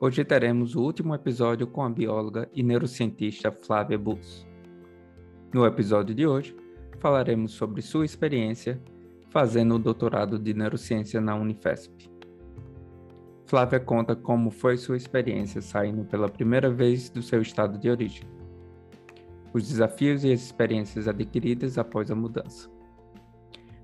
Hoje 0.00 0.24
teremos 0.24 0.76
o 0.76 0.82
último 0.82 1.12
episódio 1.12 1.66
com 1.66 1.82
a 1.82 1.90
bióloga 1.90 2.48
e 2.54 2.62
neurocientista 2.62 3.50
Flávia 3.50 3.98
Bus. 3.98 4.46
No 5.52 5.66
episódio 5.66 6.14
de 6.14 6.24
hoje, 6.24 6.54
falaremos 7.00 7.50
sobre 7.50 7.82
sua 7.82 8.04
experiência 8.04 8.80
fazendo 9.28 9.74
o 9.74 9.78
doutorado 9.78 10.38
de 10.38 10.54
neurociência 10.54 11.20
na 11.20 11.34
Unifesp. 11.34 12.08
Flávia 13.44 13.80
conta 13.80 14.14
como 14.14 14.52
foi 14.52 14.76
sua 14.76 14.96
experiência 14.96 15.60
saindo 15.60 16.04
pela 16.04 16.28
primeira 16.28 16.70
vez 16.70 17.10
do 17.10 17.20
seu 17.20 17.42
estado 17.42 17.76
de 17.76 17.90
origem, 17.90 18.22
os 19.52 19.66
desafios 19.66 20.22
e 20.22 20.32
as 20.32 20.42
experiências 20.42 21.08
adquiridas 21.08 21.76
após 21.76 22.08
a 22.08 22.14
mudança. 22.14 22.70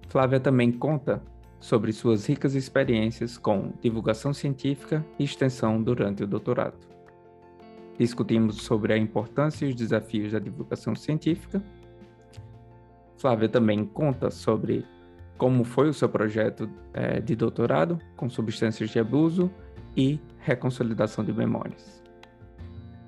Flávia 0.06 0.38
também 0.38 0.70
conta 0.70 1.20
sobre 1.64 1.94
suas 1.94 2.26
ricas 2.26 2.54
experiências 2.54 3.38
com 3.38 3.72
divulgação 3.80 4.34
científica 4.34 5.02
e 5.18 5.24
extensão 5.24 5.82
durante 5.82 6.22
o 6.22 6.26
doutorado. 6.26 6.76
Discutimos 7.98 8.56
sobre 8.56 8.92
a 8.92 8.98
importância 8.98 9.64
e 9.64 9.70
os 9.70 9.74
desafios 9.74 10.32
da 10.32 10.38
divulgação 10.38 10.94
científica. 10.94 11.64
Flávia 13.16 13.48
também 13.48 13.82
conta 13.86 14.30
sobre 14.30 14.84
como 15.38 15.64
foi 15.64 15.88
o 15.88 15.94
seu 15.94 16.06
projeto 16.06 16.68
é, 16.92 17.18
de 17.18 17.34
doutorado 17.34 17.98
com 18.14 18.28
substâncias 18.28 18.90
de 18.90 18.98
abuso 18.98 19.50
e 19.96 20.20
reconsolidação 20.40 21.24
de 21.24 21.32
memórias. 21.32 22.02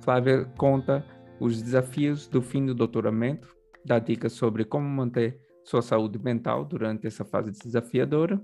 Flávia 0.00 0.46
conta 0.56 1.04
os 1.38 1.60
desafios 1.60 2.26
do 2.26 2.40
fim 2.40 2.64
do 2.64 2.74
doutoramento, 2.74 3.54
dá 3.84 3.98
dicas 3.98 4.32
sobre 4.32 4.64
como 4.64 4.88
manter 4.88 5.45
sua 5.66 5.82
saúde 5.82 6.18
mental 6.18 6.64
durante 6.64 7.06
essa 7.06 7.24
fase 7.24 7.50
desafiadora 7.50 8.40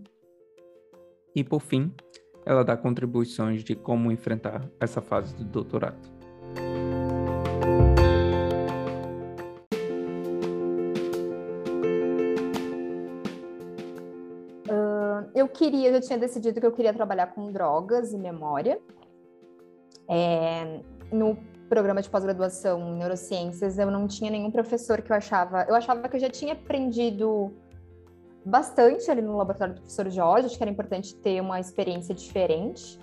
e, 1.34 1.44
por 1.44 1.60
fim, 1.60 1.94
ela 2.44 2.64
dá 2.64 2.76
contribuições 2.76 3.62
de 3.62 3.76
como 3.76 4.10
enfrentar 4.10 4.68
essa 4.80 5.00
fase 5.00 5.34
do 5.36 5.44
doutorado. 5.44 6.10
eu 15.34 15.48
queria, 15.48 15.90
eu 15.90 16.00
tinha 16.00 16.18
decidido 16.18 16.60
que 16.60 16.66
eu 16.66 16.72
queria 16.72 16.92
trabalhar 16.92 17.28
com 17.28 17.50
drogas 17.50 18.12
e 18.12 18.18
memória. 18.18 18.78
É, 20.08 20.80
no 21.10 21.36
programa 21.72 22.02
de 22.02 22.10
pós-graduação 22.10 22.86
em 22.90 22.98
neurociências, 22.98 23.78
eu 23.78 23.90
não 23.90 24.06
tinha 24.06 24.30
nenhum 24.30 24.50
professor 24.50 25.00
que 25.00 25.10
eu 25.10 25.16
achava. 25.16 25.64
Eu 25.66 25.74
achava 25.74 26.06
que 26.06 26.16
eu 26.16 26.20
já 26.20 26.28
tinha 26.28 26.52
aprendido 26.52 27.50
bastante 28.44 29.10
ali 29.10 29.22
no 29.22 29.38
laboratório 29.38 29.72
do 29.72 29.80
professor 29.80 30.10
Jorge, 30.10 30.44
acho 30.48 30.58
que 30.58 30.62
era 30.62 30.70
importante 30.70 31.14
ter 31.14 31.40
uma 31.40 31.58
experiência 31.58 32.14
diferente. 32.14 33.00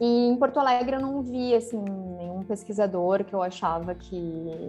E 0.00 0.28
em 0.28 0.36
Porto 0.36 0.58
Alegre 0.58 0.96
eu 0.96 1.00
não 1.02 1.20
vi 1.20 1.54
assim 1.54 1.84
nenhum 2.16 2.42
pesquisador 2.44 3.24
que 3.24 3.34
eu 3.34 3.42
achava 3.42 3.94
que 3.94 4.68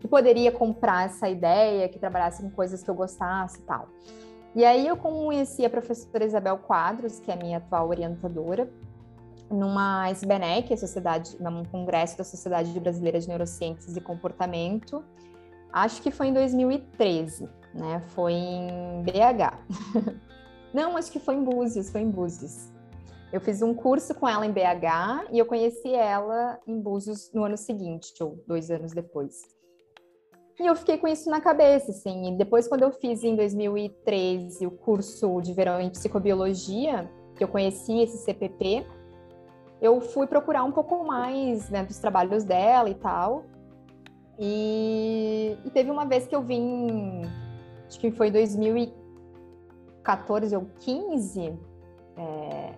que 0.00 0.08
poderia 0.08 0.50
comprar 0.50 1.06
essa 1.06 1.28
ideia, 1.28 1.88
que 1.88 2.00
trabalhasse 2.00 2.42
com 2.42 2.50
coisas 2.50 2.82
que 2.82 2.90
eu 2.90 2.96
gostasse 2.96 3.60
e 3.60 3.62
tal. 3.62 3.86
E 4.56 4.64
aí 4.64 4.88
eu 4.88 4.96
conheci 4.96 5.64
a 5.64 5.70
professora 5.70 6.24
Isabel 6.24 6.58
Quadros, 6.58 7.20
que 7.20 7.30
é 7.30 7.34
a 7.34 7.36
minha 7.36 7.58
atual 7.58 7.88
orientadora, 7.88 8.68
numa 9.50 10.10
SBNEC, 10.10 10.74
a 10.74 10.76
sociedade, 10.76 11.36
num 11.40 11.64
congresso 11.64 12.18
da 12.18 12.24
Sociedade 12.24 12.78
Brasileira 12.78 13.20
de 13.20 13.28
Neurociências 13.28 13.96
e 13.96 14.00
Comportamento, 14.00 15.04
acho 15.72 16.02
que 16.02 16.10
foi 16.10 16.28
em 16.28 16.32
2013, 16.32 17.48
né? 17.74 18.02
Foi 18.08 18.32
em 18.32 19.02
BH. 19.02 19.58
Não, 20.74 20.96
acho 20.96 21.10
que 21.10 21.18
foi 21.18 21.34
em 21.34 21.44
Búzios, 21.44 21.90
foi 21.90 22.02
em 22.02 22.10
Búzios. 22.10 22.70
Eu 23.32 23.40
fiz 23.40 23.60
um 23.62 23.74
curso 23.74 24.14
com 24.14 24.28
ela 24.28 24.46
em 24.46 24.52
BH 24.52 25.30
e 25.32 25.38
eu 25.38 25.46
conheci 25.46 25.92
ela 25.94 26.58
em 26.66 26.80
Búzios 26.80 27.30
no 27.32 27.44
ano 27.44 27.56
seguinte, 27.56 28.12
ou 28.22 28.42
dois 28.46 28.70
anos 28.70 28.92
depois. 28.92 29.56
E 30.58 30.66
eu 30.66 30.74
fiquei 30.74 30.96
com 30.96 31.06
isso 31.06 31.28
na 31.28 31.40
cabeça, 31.40 31.90
assim. 31.90 32.32
E 32.32 32.36
depois, 32.36 32.66
quando 32.66 32.82
eu 32.82 32.90
fiz 32.90 33.22
em 33.22 33.36
2013 33.36 34.66
o 34.66 34.70
curso 34.70 35.40
de 35.42 35.52
verão 35.52 35.80
em 35.80 35.90
psicobiologia, 35.90 37.10
que 37.36 37.44
eu 37.44 37.48
conheci 37.48 38.00
esse 38.00 38.16
CPP, 38.18 38.86
eu 39.80 40.00
fui 40.00 40.26
procurar 40.26 40.64
um 40.64 40.72
pouco 40.72 41.04
mais 41.04 41.70
né, 41.70 41.84
dos 41.84 41.98
trabalhos 41.98 42.42
dela 42.44 42.88
e 42.88 42.94
tal. 42.94 43.44
E, 44.38 45.56
e, 45.64 45.70
teve 45.70 45.90
uma 45.90 46.04
vez 46.04 46.26
que 46.26 46.36
eu 46.36 46.42
vim, 46.42 47.22
acho 47.86 47.98
que 47.98 48.10
foi 48.10 48.28
em 48.28 48.32
2014 48.32 50.54
ou 50.54 50.66
15, 50.80 51.58
é, 52.16 52.74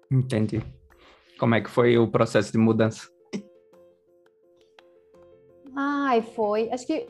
Entendi. 0.09 0.61
Como 1.37 1.55
é 1.55 1.61
que 1.61 1.69
foi 1.69 1.97
o 1.97 2.07
processo 2.07 2.51
de 2.51 2.57
mudança? 2.57 3.09
Ai, 5.75 6.21
foi, 6.21 6.69
acho 6.71 6.85
que 6.87 7.07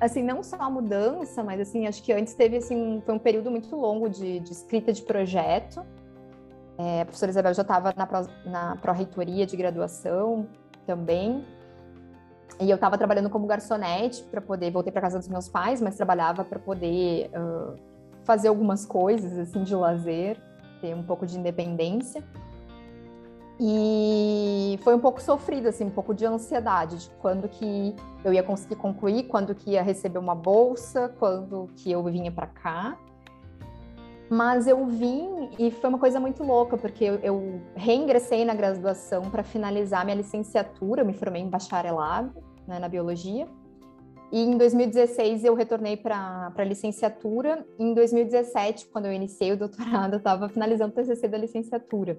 assim, 0.00 0.22
não 0.22 0.42
só 0.42 0.56
a 0.56 0.70
mudança, 0.70 1.44
mas 1.44 1.60
assim, 1.60 1.86
acho 1.86 2.02
que 2.02 2.12
antes 2.12 2.32
teve 2.32 2.56
assim, 2.56 3.02
foi 3.04 3.14
um 3.14 3.18
período 3.18 3.50
muito 3.50 3.74
longo 3.76 4.08
de, 4.08 4.40
de 4.40 4.52
escrita 4.52 4.92
de 4.92 5.02
projeto. 5.02 5.84
É, 6.78 7.02
a 7.02 7.04
professora 7.04 7.30
Isabel 7.30 7.52
já 7.52 7.62
estava 7.62 7.94
na 8.46 8.76
pró-reitoria 8.76 9.44
de 9.44 9.54
graduação, 9.56 10.48
também. 10.86 11.44
E 12.60 12.68
eu 12.68 12.74
estava 12.74 12.98
trabalhando 12.98 13.30
como 13.30 13.46
garçonete 13.46 14.22
para 14.24 14.40
poder, 14.40 14.70
voltei 14.70 14.92
para 14.92 15.02
casa 15.02 15.18
dos 15.18 15.28
meus 15.28 15.48
pais, 15.48 15.80
mas 15.80 15.96
trabalhava 15.96 16.44
para 16.44 16.58
poder 16.58 17.30
uh, 17.30 17.76
fazer 18.24 18.48
algumas 18.48 18.84
coisas 18.84 19.38
assim 19.38 19.62
de 19.62 19.74
lazer, 19.74 20.36
ter 20.80 20.94
um 20.94 21.02
pouco 21.02 21.24
de 21.26 21.38
independência. 21.38 22.24
E 23.62 24.78
foi 24.82 24.94
um 24.94 24.98
pouco 24.98 25.20
sofrido, 25.20 25.68
assim, 25.68 25.84
um 25.84 25.90
pouco 25.90 26.14
de 26.14 26.24
ansiedade 26.24 26.96
de 26.96 27.10
quando 27.20 27.46
que 27.46 27.94
eu 28.24 28.32
ia 28.32 28.42
conseguir 28.42 28.76
concluir, 28.76 29.24
quando 29.24 29.54
que 29.54 29.72
ia 29.72 29.82
receber 29.82 30.18
uma 30.18 30.34
bolsa, 30.34 31.14
quando 31.18 31.68
que 31.76 31.92
eu 31.92 32.02
vinha 32.04 32.32
para 32.32 32.46
cá. 32.46 32.98
Mas 34.30 34.66
eu 34.66 34.86
vim 34.86 35.50
e 35.58 35.70
foi 35.70 35.90
uma 35.90 35.98
coisa 35.98 36.18
muito 36.18 36.42
louca, 36.42 36.78
porque 36.78 37.04
eu, 37.22 37.60
reingressei 37.74 38.46
na 38.46 38.54
graduação 38.54 39.22
para 39.28 39.42
finalizar 39.42 40.06
minha 40.06 40.16
licenciatura, 40.16 41.02
eu 41.02 41.06
me 41.06 41.12
formei 41.12 41.42
em 41.42 41.48
bacharelado, 41.50 42.42
né, 42.66 42.78
na 42.78 42.88
biologia. 42.88 43.46
E 44.32 44.40
em 44.40 44.56
2016 44.56 45.44
eu 45.44 45.54
retornei 45.54 45.98
para 45.98 46.50
a 46.56 46.64
licenciatura. 46.64 47.66
Em 47.78 47.92
2017, 47.92 48.86
quando 48.86 49.04
eu 49.04 49.12
iniciei 49.12 49.52
o 49.52 49.56
doutorado, 49.56 50.14
eu 50.14 50.18
estava 50.18 50.48
finalizando 50.48 50.92
o 50.92 50.94
TCC 50.94 51.28
da 51.28 51.36
licenciatura. 51.36 52.16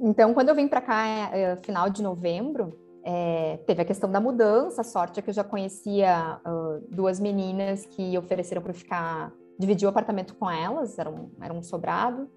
Então, 0.00 0.32
quando 0.32 0.48
eu 0.48 0.54
vim 0.54 0.68
para 0.68 0.80
cá, 0.80 1.06
é, 1.06 1.56
final 1.56 1.90
de 1.90 2.02
novembro, 2.02 2.78
é, 3.04 3.58
teve 3.66 3.82
a 3.82 3.84
questão 3.84 4.10
da 4.10 4.20
mudança. 4.20 4.80
A 4.80 4.84
sorte 4.84 5.18
é 5.18 5.22
que 5.22 5.30
eu 5.30 5.34
já 5.34 5.42
conhecia 5.42 6.40
uh, 6.46 6.86
duas 6.90 7.18
meninas 7.18 7.84
que 7.86 8.16
ofereceram 8.16 8.62
para 8.62 8.72
ficar, 8.72 9.32
dividir 9.58 9.86
o 9.86 9.88
apartamento 9.88 10.34
com 10.34 10.50
elas, 10.50 10.98
era 10.98 11.10
um, 11.10 11.30
era 11.40 11.52
um 11.52 11.62
sobrado. 11.62 12.28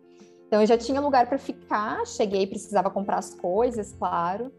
Então, 0.48 0.60
eu 0.62 0.68
já 0.68 0.78
tinha 0.78 1.00
lugar 1.00 1.28
para 1.28 1.38
ficar. 1.38 2.06
Cheguei, 2.06 2.48
precisava 2.48 2.90
comprar 2.90 3.18
as 3.18 3.34
coisas, 3.34 3.94
claro. 3.94 4.52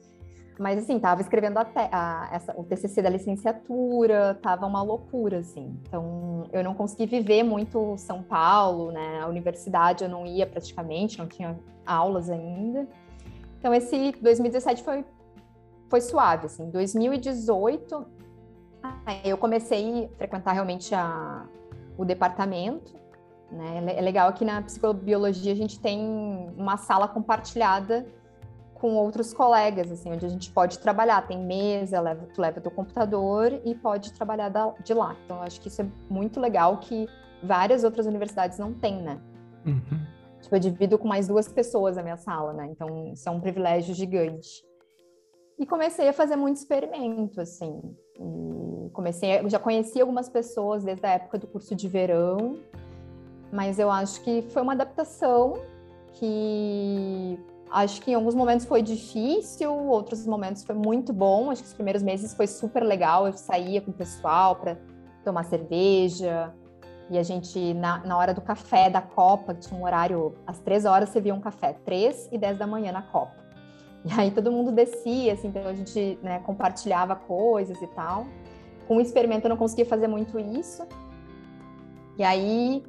Mas, 0.58 0.78
assim, 0.78 0.98
tava 0.98 1.20
escrevendo 1.20 1.58
a, 1.58 2.28
essa, 2.30 2.54
o 2.58 2.64
TCC 2.64 3.00
da 3.00 3.08
licenciatura, 3.08 4.38
tava 4.42 4.66
uma 4.66 4.82
loucura, 4.82 5.38
assim. 5.38 5.78
Então, 5.82 6.44
eu 6.52 6.62
não 6.62 6.74
consegui 6.74 7.06
viver 7.06 7.42
muito 7.42 7.96
São 7.96 8.22
Paulo, 8.22 8.92
né? 8.92 9.20
A 9.22 9.28
universidade 9.28 10.04
eu 10.04 10.10
não 10.10 10.26
ia 10.26 10.46
praticamente, 10.46 11.18
não 11.18 11.26
tinha 11.26 11.58
aulas 11.86 12.28
ainda. 12.28 12.86
Então, 13.58 13.72
esse 13.72 14.12
2017 14.20 14.82
foi, 14.82 15.04
foi 15.88 16.00
suave, 16.00 16.46
assim. 16.46 16.68
2018, 16.70 18.06
eu 19.24 19.38
comecei 19.38 20.04
a 20.04 20.16
frequentar 20.18 20.52
realmente 20.52 20.94
a, 20.94 21.46
o 21.96 22.04
departamento, 22.04 22.94
né? 23.50 23.94
É 23.96 24.00
legal 24.00 24.32
que 24.32 24.44
na 24.44 24.60
psicobiologia 24.62 25.52
a 25.52 25.56
gente 25.56 25.80
tem 25.80 26.52
uma 26.56 26.76
sala 26.76 27.08
compartilhada 27.08 28.06
com 28.82 28.96
outros 28.96 29.32
colegas, 29.32 29.92
assim, 29.92 30.10
onde 30.10 30.26
a 30.26 30.28
gente 30.28 30.50
pode 30.50 30.80
trabalhar. 30.80 31.24
Tem 31.24 31.38
mesa, 31.38 32.00
leva, 32.00 32.26
tu 32.34 32.42
leva 32.42 32.60
teu 32.60 32.70
computador 32.72 33.60
e 33.64 33.76
pode 33.76 34.12
trabalhar 34.12 34.48
da, 34.48 34.74
de 34.82 34.92
lá. 34.92 35.16
Então, 35.24 35.40
acho 35.40 35.60
que 35.60 35.68
isso 35.68 35.82
é 35.82 35.86
muito 36.10 36.40
legal 36.40 36.78
que 36.78 37.06
várias 37.40 37.84
outras 37.84 38.06
universidades 38.06 38.58
não 38.58 38.74
têm, 38.74 39.00
né? 39.00 39.20
Uhum. 39.64 40.04
Tipo, 40.40 40.56
eu 40.56 40.58
divido 40.58 40.98
com 40.98 41.06
mais 41.06 41.28
duas 41.28 41.46
pessoas 41.46 41.96
a 41.96 42.02
minha 42.02 42.16
sala, 42.16 42.52
né? 42.52 42.66
Então, 42.72 43.12
isso 43.12 43.28
é 43.28 43.30
um 43.30 43.38
privilégio 43.38 43.94
gigante. 43.94 44.64
E 45.56 45.64
comecei 45.64 46.08
a 46.08 46.12
fazer 46.12 46.34
muito 46.34 46.56
experimento, 46.56 47.40
assim. 47.40 47.80
E 48.18 48.90
comecei, 48.90 49.38
eu 49.38 49.48
já 49.48 49.60
conheci 49.60 50.00
algumas 50.00 50.28
pessoas 50.28 50.82
desde 50.82 51.06
a 51.06 51.10
época 51.10 51.38
do 51.38 51.46
curso 51.46 51.72
de 51.76 51.86
verão, 51.86 52.58
mas 53.52 53.78
eu 53.78 53.88
acho 53.88 54.20
que 54.24 54.42
foi 54.50 54.60
uma 54.60 54.72
adaptação 54.72 55.54
que 56.14 57.38
Acho 57.72 58.02
que 58.02 58.10
em 58.10 58.14
alguns 58.14 58.34
momentos 58.34 58.66
foi 58.66 58.82
difícil, 58.82 59.74
outros 59.74 60.26
momentos 60.26 60.62
foi 60.62 60.74
muito 60.74 61.10
bom. 61.10 61.50
Acho 61.50 61.62
que 61.62 61.68
os 61.68 61.74
primeiros 61.74 62.02
meses 62.02 62.34
foi 62.34 62.46
super 62.46 62.82
legal. 62.82 63.26
Eu 63.26 63.32
saía 63.32 63.80
com 63.80 63.90
o 63.90 63.94
pessoal 63.94 64.56
para 64.56 64.76
tomar 65.24 65.44
cerveja. 65.44 66.54
E 67.08 67.18
a 67.18 67.22
gente, 67.22 67.72
na, 67.72 68.04
na 68.04 68.18
hora 68.18 68.34
do 68.34 68.42
café 68.42 68.90
da 68.90 69.00
Copa, 69.00 69.54
tinha 69.54 69.78
um 69.80 69.84
horário, 69.84 70.34
às 70.46 70.58
três 70.58 70.84
horas 70.84 71.08
você 71.08 71.20
via 71.20 71.34
um 71.34 71.40
café, 71.40 71.72
três 71.72 72.28
e 72.30 72.36
dez 72.36 72.58
da 72.58 72.66
manhã 72.66 72.92
na 72.92 73.02
Copa. 73.02 73.42
E 74.04 74.12
aí 74.20 74.30
todo 74.30 74.52
mundo 74.52 74.70
descia, 74.70 75.32
assim, 75.32 75.48
então 75.48 75.66
a 75.66 75.74
gente 75.74 76.18
né, 76.22 76.40
compartilhava 76.40 77.16
coisas 77.16 77.80
e 77.80 77.86
tal. 77.88 78.26
Com 78.86 78.96
o 78.98 79.00
experimento 79.00 79.46
eu 79.46 79.50
não 79.50 79.56
conseguia 79.56 79.86
fazer 79.86 80.08
muito 80.08 80.38
isso. 80.38 80.86
E 82.18 82.22
aí 82.22 82.84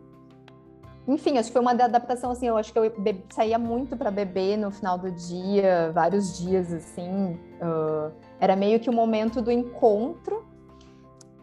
enfim, 1.07 1.37
acho 1.37 1.49
que 1.49 1.53
foi 1.53 1.61
uma 1.61 1.71
adaptação 1.71 2.31
assim. 2.31 2.47
Eu 2.47 2.57
acho 2.57 2.71
que 2.71 2.79
eu 2.79 2.91
saía 3.29 3.59
muito 3.59 3.97
para 3.97 4.09
beber 4.09 4.57
no 4.57 4.71
final 4.71 4.97
do 4.97 5.11
dia, 5.11 5.91
vários 5.93 6.37
dias 6.37 6.71
assim. 6.71 7.37
Uh, 7.61 8.11
era 8.39 8.55
meio 8.55 8.79
que 8.79 8.89
o 8.89 8.93
momento 8.93 9.41
do 9.41 9.51
encontro. 9.51 10.45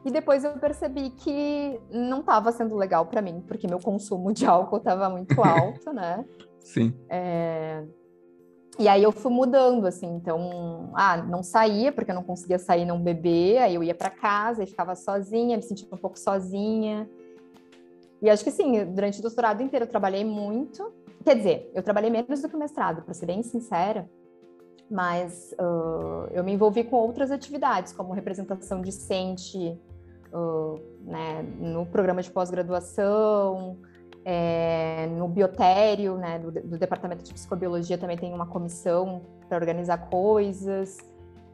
E 0.03 0.11
depois 0.11 0.45
eu 0.45 0.53
percebi 0.53 1.11
que 1.11 1.79
não 1.91 2.21
estava 2.21 2.51
sendo 2.53 2.75
legal 2.75 3.05
para 3.05 3.21
mim, 3.21 3.45
porque 3.47 3.67
meu 3.67 3.79
consumo 3.79 4.33
de 4.33 4.47
álcool 4.47 4.79
estava 4.79 5.11
muito 5.11 5.39
alto, 5.45 5.93
né? 5.93 6.25
Sim. 6.61 6.95
É... 7.09 7.85
E 8.79 8.89
aí 8.89 9.03
eu 9.03 9.13
fui 9.13 9.31
mudando, 9.31 9.87
assim, 9.87 10.07
então, 10.07 10.91
ah, 10.95 11.19
não 11.19 11.43
saía, 11.43 11.93
porque 11.93 12.11
eu 12.11 12.15
não 12.15 12.23
conseguia 12.23 12.59
sair 12.59 12.87
não 12.87 12.99
beber, 12.99 13.59
aí 13.59 13.75
eu 13.75 13.83
ia 13.83 13.95
para 13.95 14.09
casa 14.09 14.63
e 14.63 14.67
ficava 14.67 14.95
sozinha, 14.95 15.59
me 15.59 15.63
sentia 15.63 15.87
um 15.93 15.99
pouco 15.99 16.19
sozinha. 16.19 17.07
E 18.23 18.29
acho 18.29 18.45
que 18.45 18.51
sim, 18.51 18.85
durante 18.85 19.19
o 19.19 19.23
doutorado 19.23 19.63
inteiro 19.63 19.85
eu 19.85 19.89
trabalhei 19.89 20.25
muito. 20.25 20.93
Quer 21.25 21.37
dizer, 21.37 21.71
eu 21.75 21.83
trabalhei 21.83 22.11
menos 22.11 22.43
do 22.43 22.49
que 22.49 22.57
o 22.57 22.59
mestrado, 22.59 23.03
para 23.03 23.15
ser 23.15 23.27
bem 23.27 23.43
sincera, 23.43 24.09
mas 24.91 25.55
uh, 25.61 26.29
eu 26.33 26.43
me 26.43 26.53
envolvi 26.53 26.85
com 26.85 26.97
outras 26.97 27.31
atividades, 27.31 27.93
como 27.93 28.13
representação 28.13 28.83
discente 28.83 29.79
uh, 30.33 30.81
né, 31.03 31.43
no 31.59 31.87
programa 31.87 32.23
de 32.23 32.31
pós-graduação, 32.31 33.79
é, 34.25 35.07
no 35.07 35.29
biotério, 35.29 36.17
né, 36.17 36.39
do, 36.39 36.51
do, 36.51 36.79
Departamento 36.79 37.25
de 37.25 37.33
Psicobiologia 37.33 37.97
também 37.97 38.19
tem 38.19 38.35
uma 38.35 38.47
comissão 38.47 39.23
para 39.49 39.57
organizar 39.57 40.11
coisas, 40.11 40.99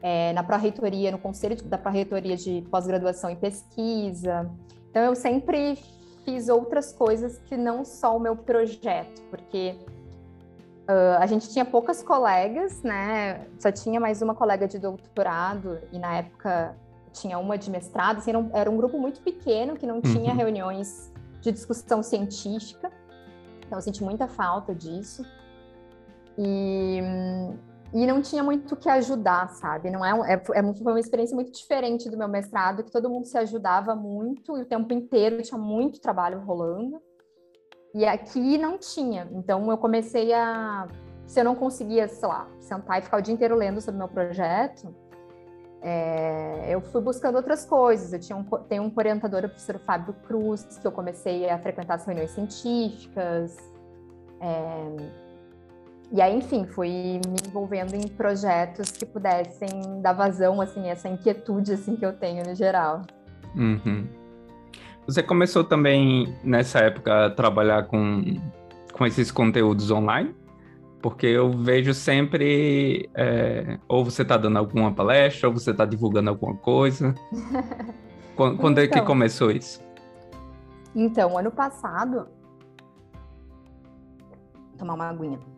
é, 0.01 0.33
na 0.33 0.43
pró-reitoria, 0.43 1.11
no 1.11 1.17
conselho 1.17 1.55
da 1.63 1.77
pró-reitoria 1.77 2.35
de 2.35 2.61
pós-graduação 2.69 3.29
e 3.29 3.35
pesquisa. 3.35 4.49
Então, 4.89 5.03
eu 5.03 5.15
sempre 5.15 5.77
fiz 6.27 6.49
outras 6.49 6.91
coisas 6.91 7.39
que 7.45 7.55
não 7.55 7.85
só 7.85 8.17
o 8.17 8.19
meu 8.19 8.35
projeto, 8.35 9.21
porque 9.29 9.77
uh, 10.89 11.17
a 11.19 11.25
gente 11.25 11.49
tinha 11.49 11.63
poucas 11.63 12.03
colegas, 12.03 12.83
né? 12.83 13.47
Só 13.57 13.71
tinha 13.71 13.97
mais 13.97 14.21
uma 14.21 14.35
colega 14.35 14.67
de 14.67 14.77
doutorado 14.77 15.79
e 15.89 15.97
na 15.97 16.17
época 16.17 16.75
tinha 17.13 17.39
uma 17.39 17.57
de 17.57 17.71
mestrado. 17.71 18.17
Assim, 18.17 18.31
era, 18.31 18.39
um, 18.39 18.49
era 18.53 18.69
um 18.69 18.75
grupo 18.75 18.99
muito 18.99 19.21
pequeno 19.21 19.77
que 19.77 19.87
não 19.87 20.01
tinha 20.01 20.31
uhum. 20.31 20.37
reuniões 20.37 21.13
de 21.39 21.49
discussão 21.49 22.03
científica. 22.03 22.91
Então 23.65 23.77
eu 23.77 23.81
senti 23.81 24.03
muita 24.03 24.27
falta 24.27 24.75
disso. 24.75 25.25
E 26.37 26.99
e 27.93 28.05
não 28.05 28.21
tinha 28.21 28.43
muito 28.43 28.73
o 28.73 28.77
que 28.77 28.89
ajudar, 28.89 29.49
sabe? 29.49 29.89
Não 29.89 30.03
é, 30.03 30.33
é, 30.33 30.33
é, 30.33 30.73
foi 30.73 30.91
uma 30.91 30.99
experiência 30.99 31.35
muito 31.35 31.51
diferente 31.51 32.09
do 32.09 32.17
meu 32.17 32.27
mestrado, 32.27 32.83
que 32.83 32.91
todo 32.91 33.09
mundo 33.09 33.25
se 33.25 33.37
ajudava 33.37 33.95
muito 33.95 34.57
e 34.57 34.61
o 34.61 34.65
tempo 34.65 34.93
inteiro 34.93 35.41
tinha 35.41 35.57
muito 35.57 36.01
trabalho 36.01 36.39
rolando. 36.39 37.01
E 37.93 38.05
aqui 38.05 38.57
não 38.57 38.77
tinha. 38.77 39.27
Então 39.31 39.69
eu 39.71 39.77
comecei 39.77 40.33
a. 40.33 40.87
Se 41.25 41.39
eu 41.39 41.43
não 41.43 41.55
conseguia, 41.55 42.07
sei 42.07 42.27
lá, 42.27 42.47
sentar 42.59 42.99
e 42.99 43.01
ficar 43.01 43.17
o 43.17 43.21
dia 43.21 43.33
inteiro 43.33 43.55
lendo 43.55 43.81
sobre 43.81 43.97
meu 43.97 44.07
projeto, 44.07 44.93
é, 45.81 46.67
eu 46.69 46.81
fui 46.81 47.01
buscando 47.01 47.35
outras 47.35 47.65
coisas. 47.65 48.11
Eu 48.13 48.19
tinha 48.19 48.37
um, 48.37 48.43
tenho 48.43 48.83
um 48.83 48.91
orientador, 48.95 49.45
o 49.45 49.49
professor 49.49 49.79
Fábio 49.79 50.13
Cruz, 50.25 50.63
que 50.77 50.85
eu 50.85 50.91
comecei 50.91 51.49
a 51.49 51.57
frequentar 51.57 51.95
as 51.95 52.05
reuniões 52.05 52.31
científicas. 52.31 53.57
É, 54.41 55.26
e 56.09 56.21
aí, 56.21 56.37
enfim, 56.37 56.65
fui 56.65 57.19
me 57.27 57.35
envolvendo 57.47 57.93
em 57.93 58.07
projetos 58.07 58.91
que 58.91 59.05
pudessem 59.05 60.01
dar 60.01 60.13
vazão, 60.13 60.61
assim, 60.61 60.87
essa 60.87 61.09
inquietude, 61.09 61.73
assim, 61.73 61.97
que 61.97 62.05
eu 62.05 62.13
tenho 62.13 62.45
no 62.45 62.55
geral. 62.55 63.01
Uhum. 63.53 64.07
Você 65.05 65.21
começou 65.21 65.65
também, 65.65 66.33
nessa 66.43 66.79
época, 66.79 67.25
a 67.25 67.29
trabalhar 67.29 67.87
com, 67.87 68.23
com 68.93 69.05
esses 69.05 69.31
conteúdos 69.31 69.91
online? 69.91 70.33
Porque 71.01 71.27
eu 71.27 71.51
vejo 71.51 71.93
sempre, 71.93 73.09
é, 73.13 73.77
ou 73.87 74.05
você 74.05 74.21
está 74.21 74.37
dando 74.37 74.57
alguma 74.57 74.93
palestra, 74.93 75.49
ou 75.49 75.53
você 75.53 75.71
está 75.71 75.85
divulgando 75.85 76.29
alguma 76.29 76.55
coisa. 76.55 77.13
quando, 78.35 78.57
quando 78.57 78.79
então, 78.79 78.83
é 78.83 78.87
que 78.87 78.93
então. 78.93 79.05
começou 79.05 79.51
isso? 79.51 79.83
Então, 80.95 81.37
ano 81.37 81.51
passado... 81.51 82.29
Vou 84.69 84.77
tomar 84.77 84.93
uma 84.93 85.09
aguinha. 85.09 85.56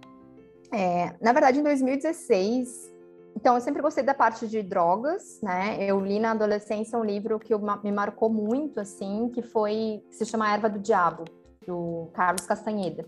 É, 0.71 1.15
na 1.21 1.33
verdade, 1.33 1.59
em 1.59 1.63
2016, 1.63 2.91
então 3.35 3.55
eu 3.55 3.61
sempre 3.61 3.81
gostei 3.81 4.03
da 4.03 4.13
parte 4.13 4.47
de 4.47 4.61
drogas, 4.61 5.39
né? 5.41 5.77
Eu 5.79 5.99
li 5.99 6.19
na 6.19 6.31
adolescência 6.31 6.97
um 6.97 7.03
livro 7.03 7.39
que 7.39 7.53
me 7.83 7.91
marcou 7.91 8.29
muito, 8.29 8.79
assim, 8.79 9.29
que 9.33 9.41
foi 9.41 10.03
se 10.09 10.25
chama 10.25 10.51
Erva 10.51 10.69
do 10.69 10.79
Diabo, 10.79 11.25
do 11.65 12.09
Carlos 12.13 12.45
Castanheda. 12.45 13.03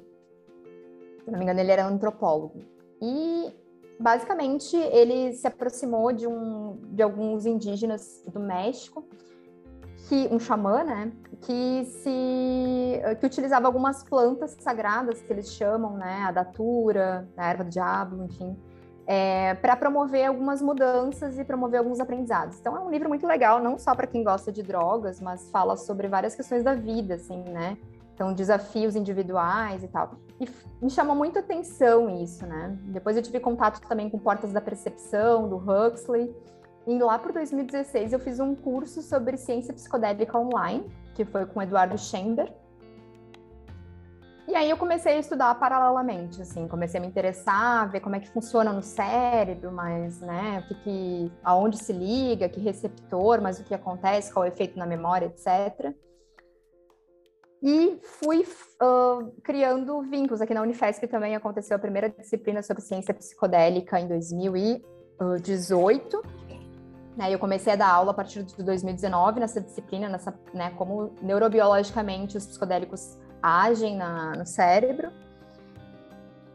Se 1.24 1.30
não 1.30 1.38
me 1.38 1.46
engano, 1.46 1.60
ele 1.60 1.72
era 1.72 1.86
antropólogo. 1.86 2.62
E 3.02 3.54
basicamente 4.00 4.76
ele 4.76 5.34
se 5.34 5.46
aproximou 5.48 6.12
de 6.12 6.28
um 6.28 6.80
de 6.90 7.04
alguns 7.04 7.46
indígenas 7.46 8.24
do 8.28 8.40
México 8.40 9.06
que 10.08 10.28
um 10.32 10.40
xamã, 10.40 10.84
né, 10.84 11.12
que 11.42 11.86
se 11.86 13.02
que 13.20 13.26
utilizava 13.26 13.68
algumas 13.68 14.04
plantas 14.04 14.56
sagradas 14.60 15.22
que 15.22 15.32
eles 15.32 15.52
chamam, 15.54 15.98
né, 15.98 16.24
a 16.28 16.32
datura, 16.32 17.28
a 17.38 17.50
erva 17.50 17.64
do 17.64 17.70
diabo, 17.70 18.24
enfim, 18.24 18.58
é, 19.08 19.56
para 19.56 19.76
promover 19.76 20.26
algumas 20.26 20.62
mudanças 20.62 21.38
e 21.40 21.44
promover 21.44 21.80
alguns 21.80 22.00
aprendizados. 22.00 22.60
Então 22.60 22.76
é 22.76 22.80
um 22.80 22.90
livro 22.90 23.10
muito 23.10 23.26
legal, 23.26 23.62
não 23.62 23.78
só 23.78 23.96
para 23.96 24.08
quem 24.08 24.24
gosta 24.24 24.52
de 24.52 24.64
drogas, 24.64 25.20
mas 25.20 25.50
fala 25.50 25.76
sobre 25.76 26.08
várias 26.08 26.36
questões 26.36 26.64
da 26.64 26.76
vida, 26.76 27.16
assim, 27.16 27.44
né? 27.44 27.78
Então 28.14 28.34
desafios 28.34 28.96
individuais 28.96 29.84
e 29.84 29.88
tal. 29.88 30.12
E 30.40 30.48
me 30.82 30.90
chamou 30.90 31.16
muito 31.16 31.40
atenção 31.40 32.10
isso, 32.22 32.46
né? 32.46 32.78
Depois 32.84 33.18
eu 33.18 33.24
tive 33.24 33.40
contato 33.40 33.82
também 33.88 34.10
com 34.10 34.20
Portas 34.20 34.52
da 34.54 34.62
Percepção 34.62 35.50
do 35.50 35.58
Huxley 35.58 36.34
E 36.88 36.98
lá 36.98 37.20
por 37.20 37.32
2016 37.32 38.14
eu 38.14 38.20
fiz 38.20 38.40
um 38.40 38.56
curso 38.56 39.02
sobre 39.02 39.38
ciência 39.38 39.74
psicodélica 39.74 40.38
online, 40.38 40.90
que 41.14 41.24
foi 41.24 41.46
com 41.46 41.62
Eduardo 41.62 41.98
Chamber. 41.98 42.52
E 44.48 44.56
aí 44.56 44.70
eu 44.70 44.76
comecei 44.76 45.14
a 45.14 45.20
estudar 45.20 45.56
paralelamente, 45.56 46.42
assim, 46.42 46.68
comecei 46.68 47.00
a 47.00 47.02
me 47.02 47.08
interessar, 47.08 47.90
ver 47.90 48.02
como 48.02 48.18
é 48.18 48.20
que 48.20 48.30
funciona 48.30 48.74
no 48.74 48.82
cérebro, 48.82 49.72
mas, 49.72 50.20
né, 50.20 50.60
o 50.60 50.68
que, 50.68 50.76
que 50.84 51.32
aonde 51.44 51.78
se 51.78 51.94
liga, 51.94 52.50
que 52.50 52.60
receptor, 52.60 53.40
mas 53.42 53.60
o 53.60 53.64
que 53.64 53.74
acontece, 53.74 54.34
qual 54.34 54.44
é 54.44 54.50
o 54.50 54.52
efeito 54.52 54.78
na 54.78 54.86
memória, 54.86 55.28
etc. 55.28 55.96
E 57.64 58.00
fui 58.02 58.44
uh, 58.82 59.32
criando 59.44 60.02
vínculos. 60.02 60.42
Aqui 60.42 60.52
na 60.54 60.64
Unifesp 60.64 61.08
também 61.08 61.34
aconteceu 61.36 61.78
a 61.78 61.80
primeira 61.80 62.10
disciplina 62.10 62.64
sobre 62.64 62.82
ciência 62.82 63.14
psicodélica 63.14 64.00
em 64.00 64.08
2018. 64.08 66.24
Né, 67.16 67.34
eu 67.34 67.38
comecei 67.38 67.74
a 67.74 67.76
dar 67.76 67.90
aula 67.90 68.12
a 68.12 68.14
partir 68.14 68.42
de 68.44 68.64
2019 68.64 69.40
nessa 69.40 69.60
disciplina, 69.60 70.08
nessa, 70.08 70.34
né, 70.54 70.72
como 70.78 71.14
neurobiologicamente 71.22 72.38
os 72.38 72.46
psicodélicos 72.46 73.18
agem 73.44 73.98
na, 73.98 74.32
no 74.36 74.46
cérebro. 74.46 75.12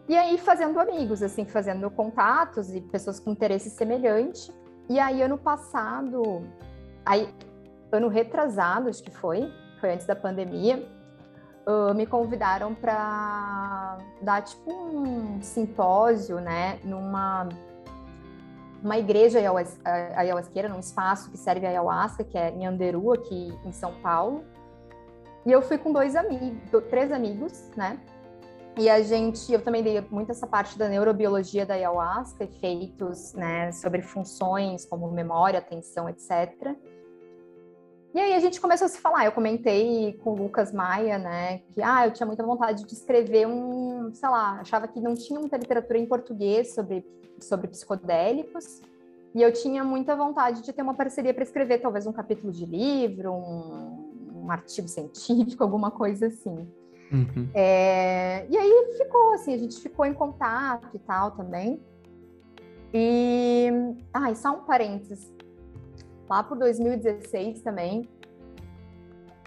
E 0.08 0.16
aí 0.16 0.38
fazendo 0.38 0.78
amigos, 0.78 1.22
assim, 1.22 1.44
fazendo 1.44 1.90
contatos 1.90 2.74
e 2.74 2.80
pessoas 2.80 3.20
com 3.20 3.30
interesse 3.30 3.68
semelhante. 3.68 4.52
E 4.88 4.98
aí 4.98 5.20
ano 5.20 5.36
passado, 5.36 6.46
aí 7.04 7.28
ano 7.90 8.08
retrasado, 8.08 8.88
acho 8.88 9.02
que 9.02 9.10
foi, 9.10 9.52
foi 9.80 9.92
antes 9.92 10.06
da 10.06 10.14
pandemia, 10.14 10.88
uh, 11.66 11.92
me 11.92 12.06
convidaram 12.06 12.74
para 12.74 13.98
dar 14.22 14.42
tipo 14.42 14.72
um 14.72 15.42
simpósio, 15.42 16.40
né, 16.40 16.78
numa 16.84 17.48
uma 18.86 18.96
igreja 18.96 19.40
ayahuasqueira, 20.14 20.68
num 20.68 20.78
espaço 20.78 21.28
que 21.30 21.36
serve 21.36 21.66
a 21.66 21.70
ayahuasca, 21.70 22.22
que 22.22 22.38
é 22.38 22.50
em 22.50 22.64
Anderu, 22.64 23.12
aqui 23.12 23.52
em 23.64 23.72
São 23.72 23.92
Paulo. 24.00 24.44
E 25.44 25.50
eu 25.50 25.60
fui 25.60 25.76
com 25.76 25.92
dois 25.92 26.14
amigos, 26.14 26.60
três 26.88 27.10
amigos, 27.10 27.68
né? 27.76 27.98
E 28.78 28.88
a 28.88 29.02
gente, 29.02 29.52
eu 29.52 29.60
também 29.60 29.82
dei 29.82 30.00
muito 30.10 30.30
essa 30.30 30.46
parte 30.46 30.78
da 30.78 30.88
neurobiologia 30.88 31.66
da 31.66 31.74
ayahuasca, 31.74 32.44
efeitos, 32.44 33.32
né, 33.32 33.72
sobre 33.72 34.02
funções 34.02 34.84
como 34.84 35.10
memória, 35.10 35.58
atenção, 35.58 36.08
etc. 36.08 36.76
E 38.16 38.18
aí 38.18 38.32
a 38.32 38.40
gente 38.40 38.58
começou 38.62 38.86
a 38.86 38.88
se 38.88 38.98
falar. 38.98 39.26
Eu 39.26 39.32
comentei 39.32 40.14
com 40.24 40.30
o 40.30 40.36
Lucas 40.36 40.72
Maia, 40.72 41.18
né, 41.18 41.58
que 41.74 41.82
ah, 41.82 42.06
eu 42.06 42.12
tinha 42.14 42.26
muita 42.26 42.42
vontade 42.42 42.82
de 42.86 42.94
escrever 42.94 43.46
um, 43.46 44.10
sei 44.14 44.28
lá, 44.30 44.58
achava 44.58 44.88
que 44.88 44.98
não 44.98 45.14
tinha 45.14 45.38
muita 45.38 45.58
literatura 45.58 45.98
em 45.98 46.06
português 46.06 46.74
sobre, 46.74 47.04
sobre 47.38 47.68
psicodélicos. 47.68 48.80
E 49.34 49.42
eu 49.42 49.52
tinha 49.52 49.84
muita 49.84 50.16
vontade 50.16 50.62
de 50.62 50.72
ter 50.72 50.80
uma 50.80 50.94
parceria 50.94 51.34
para 51.34 51.42
escrever 51.42 51.76
talvez 51.76 52.06
um 52.06 52.12
capítulo 52.12 52.50
de 52.50 52.64
livro, 52.64 53.32
um, 53.34 54.44
um 54.44 54.50
artigo 54.50 54.88
científico, 54.88 55.60
alguma 55.62 55.90
coisa 55.90 56.28
assim. 56.28 56.66
Uhum. 57.12 57.50
É, 57.52 58.46
e 58.48 58.56
aí 58.56 58.94
ficou 58.96 59.34
assim, 59.34 59.52
a 59.52 59.58
gente 59.58 59.78
ficou 59.78 60.06
em 60.06 60.14
contato 60.14 60.88
e 60.94 60.98
tal 61.00 61.32
também. 61.32 61.82
E, 62.94 63.68
ah, 64.14 64.30
e 64.30 64.36
só 64.36 64.52
um 64.52 64.64
parênteses 64.64 65.30
lá 66.28 66.42
por 66.42 66.58
2016 66.58 67.62
também. 67.62 68.08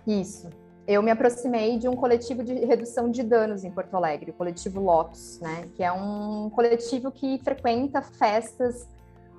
Isso. 0.05 0.49
Eu 0.87 1.03
me 1.03 1.11
aproximei 1.11 1.77
de 1.77 1.87
um 1.87 1.95
coletivo 1.95 2.43
de 2.43 2.53
redução 2.65 3.11
de 3.11 3.21
danos 3.21 3.63
em 3.63 3.69
Porto 3.69 3.95
Alegre, 3.95 4.31
o 4.31 4.33
coletivo 4.33 4.81
Lotus, 4.81 5.39
né? 5.39 5.69
Que 5.75 5.83
é 5.83 5.91
um 5.91 6.49
coletivo 6.49 7.11
que 7.11 7.39
frequenta 7.43 8.01
festas 8.01 8.87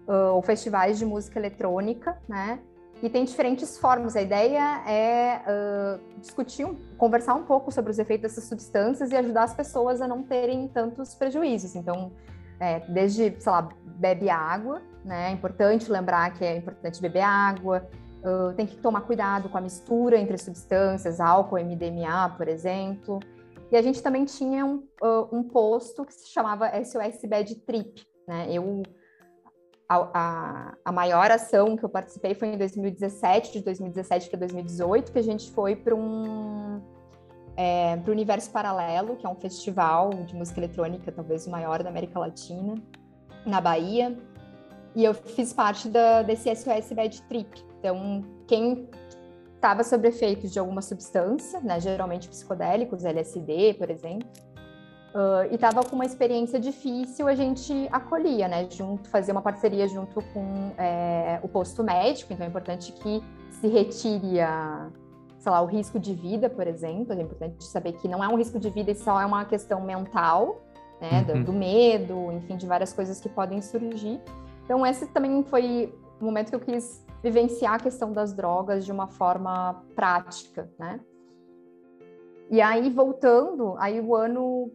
uh, 0.07 0.35
ou 0.35 0.43
festivais 0.43 0.99
de 0.99 1.05
música 1.05 1.41
eletrônica, 1.41 2.17
né? 2.29 2.61
E 3.03 3.09
tem 3.09 3.25
diferentes 3.25 3.79
formas. 3.79 4.15
A 4.15 4.23
ideia 4.23 4.83
é 4.87 5.41
uh, 5.41 6.21
discutir, 6.21 6.67
conversar 6.99 7.35
um 7.35 7.45
pouco 7.45 7.73
sobre 7.73 7.91
os 7.91 7.99
efeitos 7.99 8.31
dessas 8.31 8.45
substâncias 8.49 9.11
e 9.11 9.17
ajudar 9.17 9.45
as 9.45 9.55
pessoas 9.55 10.01
a 10.01 10.07
não 10.07 10.23
terem 10.23 10.69
tantos 10.69 11.15
prejuízos. 11.15 11.75
Então, 11.75 12.13
é, 12.61 12.81
desde, 12.81 13.35
sei 13.41 13.53
lá, 13.53 13.69
bebe 14.01 14.31
água, 14.31 14.81
né? 15.05 15.29
É 15.29 15.33
importante 15.33 15.91
lembrar 15.91 16.33
que 16.33 16.45
é 16.45 16.57
importante 16.57 17.01
beber 17.01 17.23
água, 17.23 17.87
uh, 18.25 18.55
tem 18.55 18.67
que 18.67 18.77
tomar 18.77 19.03
cuidado 19.03 19.49
com 19.49 19.59
a 19.59 19.61
mistura 19.61 20.19
entre 20.19 20.39
substâncias, 20.39 21.21
álcool, 21.21 21.59
MDMA, 21.59 22.35
por 22.37 22.49
exemplo. 22.49 23.21
E 23.71 23.77
a 23.77 23.83
gente 23.83 24.03
também 24.03 24.25
tinha 24.25 24.65
um, 24.65 24.77
uh, 25.03 25.29
um 25.31 25.43
posto 25.43 26.05
que 26.05 26.15
se 26.15 26.31
chamava 26.31 26.71
SOS 26.83 27.21
Bad 27.29 27.55
Trip, 27.67 28.03
né? 28.27 28.47
Eu 28.51 28.83
a, 29.89 30.09
a, 30.15 30.75
a, 30.85 30.93
maior 30.93 31.33
ação 31.33 31.77
que 31.77 31.85
eu 31.85 31.89
participei 31.89 32.33
foi 32.33 32.49
em 32.49 32.57
2017, 32.57 33.55
de 33.55 33.65
2017 33.65 34.31
para 34.31 34.39
2018, 34.39 35.11
que 35.11 35.19
a 35.19 35.23
gente 35.23 35.51
foi 35.51 35.75
para 35.75 35.97
um 35.97 36.81
é, 37.57 37.97
para 37.97 38.09
o 38.09 38.13
Universo 38.13 38.51
Paralelo, 38.53 39.17
que 39.17 39.27
é 39.27 39.29
um 39.29 39.35
festival 39.35 40.11
de 40.25 40.35
música 40.35 40.61
eletrônica, 40.61 41.11
talvez 41.11 41.47
o 41.47 41.51
maior 41.51 41.83
da 41.83 41.91
América 41.91 42.19
Latina, 42.21 42.77
na 43.45 43.61
Bahia. 43.61 44.17
E 44.95 45.05
eu 45.05 45.15
fiz 45.15 45.53
parte 45.53 45.89
da, 45.89 46.23
desse 46.23 46.55
SOS 46.55 46.93
Bad 46.93 47.23
Trip. 47.23 47.65
Então, 47.79 48.25
quem 48.47 48.89
estava 49.55 49.85
sob 49.85 50.09
efeitos 50.09 50.51
de 50.51 50.59
alguma 50.59 50.81
substância, 50.81 51.61
né, 51.61 51.79
geralmente 51.79 52.29
psicodélicos, 52.29 53.05
LSD, 53.05 53.75
por 53.75 53.91
exemplo, 53.91 54.27
uh, 55.15 55.51
e 55.51 55.55
estava 55.55 55.85
com 55.85 55.95
uma 55.95 56.07
experiência 56.07 56.59
difícil, 56.59 57.29
a 57.29 57.35
gente 57.35 57.87
acolhia, 57.93 58.49
né, 58.49 58.67
junto, 58.71 59.09
fazia 59.11 59.33
uma 59.33 59.43
parceria 59.43 59.87
junto 59.87 60.23
com 60.33 60.73
é, 60.79 61.39
o 61.43 61.49
posto 61.49 61.85
médico, 61.85 62.33
então 62.33 62.47
é 62.47 62.49
importante 62.49 62.91
que 62.93 63.23
se 63.51 63.69
retire 63.69 64.41
a, 64.41 64.89
sei 65.39 65.53
lá, 65.53 65.61
o 65.61 65.67
risco 65.67 66.01
de 66.01 66.15
vida, 66.15 66.49
por 66.49 66.67
exemplo, 66.67 67.13
é 67.13 67.21
importante 67.21 67.63
saber 67.65 67.93
que 67.93 68.09
não 68.09 68.25
é 68.25 68.29
um 68.29 68.37
risco 68.37 68.59
de 68.59 68.71
vida, 68.71 68.91
isso 68.91 69.05
só 69.05 69.21
é 69.21 69.27
uma 69.27 69.45
questão 69.45 69.83
mental, 69.83 70.63
né, 71.01 71.25
uhum. 71.29 71.41
do, 71.41 71.45
do 71.47 71.53
medo, 71.53 72.33
enfim, 72.33 72.57
de 72.57 72.67
várias 72.67 72.93
coisas 72.93 73.21
que 73.21 73.29
podem 73.29 73.63
surgir. 73.63 74.21
Então, 74.65 74.87
esse 74.87 75.07
também 75.09 75.43
foi 75.45 75.93
o 76.21 76.25
momento 76.25 76.51
que 76.51 76.55
eu 76.55 76.61
quis 76.61 77.05
vivenciar 77.23 77.75
a 77.75 77.79
questão 77.79 78.13
das 78.13 78.33
drogas 78.33 78.85
de 78.85 78.93
uma 78.93 79.09
forma 79.09 79.83
prática, 79.95 80.71
né? 80.79 81.01
E 82.51 82.61
aí, 82.61 82.91
voltando, 82.91 83.75
aí 83.79 84.01
o 84.01 84.15
ano 84.15 84.73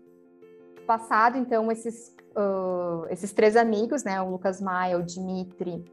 passado, 0.87 1.37
então, 1.37 1.71
esses, 1.71 2.15
uh, 2.31 3.05
esses 3.09 3.33
três 3.33 3.55
amigos, 3.55 4.03
né, 4.03 4.21
o 4.21 4.29
Lucas 4.29 4.61
Maia, 4.61 4.97
o 4.97 5.03
Dimitri 5.03 5.83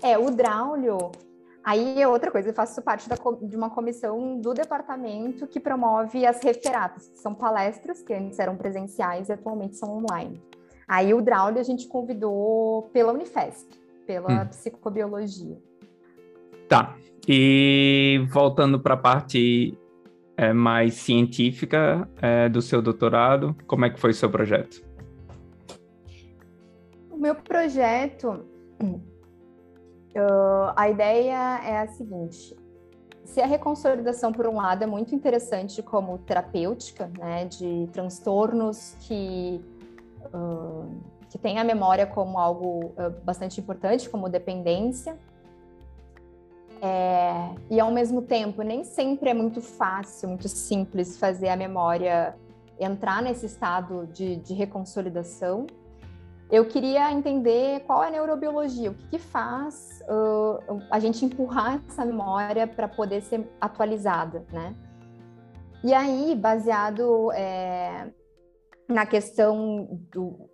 É, 0.02 0.18
o 0.18 0.32
Draulio, 0.32 1.12
aí 1.64 2.02
é 2.02 2.08
outra 2.08 2.30
coisa, 2.30 2.50
eu 2.50 2.54
faço 2.54 2.82
parte 2.82 3.08
da, 3.08 3.16
de 3.42 3.56
uma 3.56 3.70
comissão 3.70 4.40
do 4.40 4.54
departamento 4.54 5.48
que 5.48 5.60
promove 5.60 6.26
as 6.26 6.44
referatas, 6.44 7.08
que 7.08 7.18
são 7.20 7.34
palestras 7.34 8.02
que 8.02 8.14
antes 8.14 8.40
eram 8.40 8.56
presenciais 8.56 9.30
e 9.30 9.34
atualmente 9.34 9.76
são 9.76 9.98
online. 9.98 10.42
Aí 10.88 11.14
o 11.14 11.22
Draulio 11.22 11.60
a 11.60 11.64
gente 11.64 11.88
convidou 11.88 12.90
pela 12.94 13.14
Unifesp, 13.14 13.70
pela 14.06 14.44
hum. 14.44 14.48
psicobiologia. 14.48 15.58
Tá. 16.68 16.96
E 17.28 18.26
voltando 18.30 18.80
para 18.80 18.96
a 18.96 18.98
parte 18.98 19.78
é, 20.36 20.52
mais 20.52 20.96
científica 20.96 22.10
é, 22.22 22.50
do 22.50 22.62
seu 22.62 22.82
doutorado, 22.82 23.56
como 23.66 23.86
é 23.86 23.90
que 23.90 24.00
foi 24.00 24.12
o 24.12 24.14
seu 24.14 24.30
projeto? 24.30 24.84
O 27.10 27.18
meu 27.18 27.36
projeto, 27.36 28.46
uh, 30.16 30.74
a 30.76 30.90
ideia 30.90 31.60
é 31.66 31.80
a 31.80 31.88
seguinte: 31.88 32.56
se 33.26 33.42
a 33.42 33.46
reconsolidação, 33.46 34.32
por 34.32 34.48
um 34.48 34.58
lado, 34.58 34.84
é 34.84 34.88
muito 34.88 35.14
interessante 35.14 35.82
como 35.82 36.18
terapêutica, 36.20 37.10
né, 37.18 37.46
de 37.46 37.88
transtornos 37.92 38.96
que 39.02 39.64
que 41.34 41.38
tem 41.40 41.58
a 41.58 41.64
memória 41.64 42.06
como 42.06 42.38
algo 42.38 42.94
uh, 42.96 43.10
bastante 43.24 43.60
importante, 43.60 44.08
como 44.08 44.30
dependência. 44.30 45.18
É, 46.80 47.56
e 47.72 47.80
ao 47.80 47.90
mesmo 47.90 48.22
tempo, 48.22 48.62
nem 48.62 48.84
sempre 48.84 49.32
é 49.32 49.34
muito 49.34 49.60
fácil, 49.60 50.30
muito 50.30 50.48
simples 50.48 51.18
fazer 51.18 51.50
a 51.50 51.56
memória 51.56 52.36
entrar 52.80 53.24
nesse 53.24 53.48
estado 53.48 54.06
de, 54.14 54.36
de 54.36 54.54
reconsolidação. 54.54 55.66
Eu 56.54 56.66
queria 56.66 57.12
entender 57.12 57.80
qual 57.88 58.04
é 58.04 58.10
a 58.10 58.12
neurobiologia, 58.12 58.92
o 58.92 58.94
que, 58.94 59.08
que 59.08 59.18
faz 59.18 60.04
uh, 60.04 60.84
a 60.92 61.00
gente 61.00 61.26
empurrar 61.26 61.82
essa 61.90 62.06
memória 62.06 62.68
para 62.68 62.88
poder 62.88 63.24
ser 63.24 63.50
atualizada, 63.60 64.46
né? 64.52 64.76
E 65.84 65.92
aí, 65.96 66.36
baseado 66.36 67.32
é, 67.32 68.08
na 68.88 69.04
questão 69.04 70.00
do. 70.12 70.48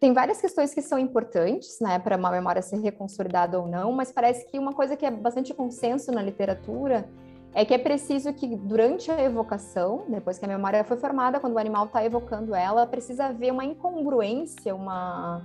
Tem 0.00 0.12
várias 0.12 0.40
questões 0.40 0.74
que 0.74 0.82
são 0.82 0.98
importantes, 0.98 1.78
né, 1.80 2.00
para 2.00 2.16
uma 2.16 2.32
memória 2.32 2.60
ser 2.60 2.80
reconsolidada 2.80 3.60
ou 3.60 3.68
não, 3.68 3.92
mas 3.92 4.10
parece 4.10 4.44
que 4.50 4.58
uma 4.58 4.72
coisa 4.72 4.96
que 4.96 5.06
é 5.06 5.10
bastante 5.12 5.54
consenso 5.54 6.10
na 6.10 6.20
literatura 6.20 7.08
é 7.54 7.64
que 7.64 7.74
é 7.74 7.78
preciso 7.78 8.32
que 8.32 8.56
durante 8.56 9.10
a 9.10 9.22
evocação, 9.22 10.04
depois 10.08 10.38
que 10.38 10.44
a 10.44 10.48
memória 10.48 10.82
foi 10.84 10.96
formada, 10.96 11.38
quando 11.38 11.54
o 11.54 11.58
animal 11.58 11.86
está 11.86 12.04
evocando 12.04 12.54
ela, 12.54 12.86
precisa 12.86 13.26
haver 13.26 13.52
uma 13.52 13.64
incongruência, 13.64 14.74
uma, 14.74 15.42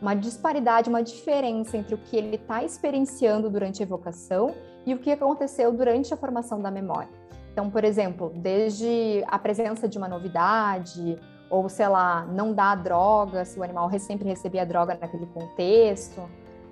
uma 0.00 0.14
disparidade, 0.14 0.88
uma 0.88 1.02
diferença 1.02 1.76
entre 1.76 1.94
o 1.94 1.98
que 1.98 2.16
ele 2.16 2.36
está 2.36 2.64
experienciando 2.64 3.50
durante 3.50 3.82
a 3.82 3.84
evocação 3.84 4.54
e 4.86 4.94
o 4.94 4.98
que 4.98 5.10
aconteceu 5.10 5.70
durante 5.70 6.14
a 6.14 6.16
formação 6.16 6.62
da 6.62 6.70
memória. 6.70 7.10
Então, 7.52 7.70
por 7.70 7.84
exemplo, 7.84 8.32
desde 8.34 9.22
a 9.28 9.38
presença 9.38 9.86
de 9.86 9.98
uma 9.98 10.08
novidade, 10.08 11.18
ou 11.50 11.68
sei 11.68 11.88
lá, 11.88 12.26
não 12.26 12.54
dar 12.54 12.74
droga, 12.76 13.44
se 13.44 13.58
o 13.58 13.62
animal 13.62 13.90
sempre 13.98 14.28
recebia 14.28 14.64
droga 14.64 14.98
naquele 15.00 15.26
contexto, 15.26 16.22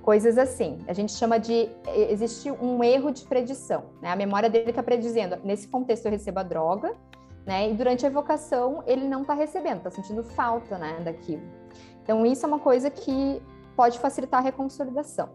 coisas 0.03 0.37
assim. 0.37 0.79
A 0.87 0.93
gente 0.93 1.13
chama 1.13 1.39
de 1.39 1.71
existe 2.11 2.51
um 2.51 2.83
erro 2.83 3.11
de 3.11 3.25
predição, 3.25 3.85
né? 4.03 4.11
A 4.11 4.17
memória 4.17 4.51
dele 4.51 4.71
está 4.71 4.83
predizendo, 4.83 5.39
nesse 5.45 5.69
contexto 5.69 6.07
eu 6.07 6.11
recebo 6.11 6.41
a 6.41 6.43
droga, 6.43 6.95
né? 7.47 7.71
E 7.71 7.75
durante 7.75 8.05
a 8.05 8.09
evocação 8.09 8.83
ele 8.87 9.07
não 9.07 9.23
está 9.23 9.35
recebendo, 9.35 9.79
está 9.79 9.91
sentindo 9.91 10.23
falta, 10.23 10.77
né, 10.77 11.01
daquilo. 11.01 11.43
Então 12.03 12.27
isso 12.27 12.45
é 12.45 12.49
uma 12.49 12.59
coisa 12.59 12.91
que 12.91 13.41
pode 13.77 13.99
facilitar 13.99 14.41
a 14.41 14.43
reconsolidação. 14.43 15.31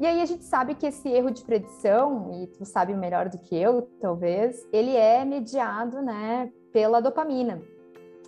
E 0.00 0.06
aí 0.06 0.20
a 0.20 0.26
gente 0.26 0.42
sabe 0.42 0.74
que 0.74 0.86
esse 0.86 1.08
erro 1.08 1.30
de 1.30 1.44
predição, 1.44 2.32
e 2.42 2.48
tu 2.48 2.64
sabe 2.64 2.92
melhor 2.92 3.28
do 3.28 3.38
que 3.38 3.54
eu, 3.54 3.88
talvez, 4.00 4.66
ele 4.72 4.96
é 4.96 5.24
mediado, 5.24 6.02
né, 6.02 6.50
pela 6.72 7.00
dopamina. 7.00 7.62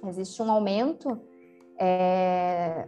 Existe 0.06 0.40
um 0.40 0.50
aumento 0.50 1.20
é, 1.78 2.86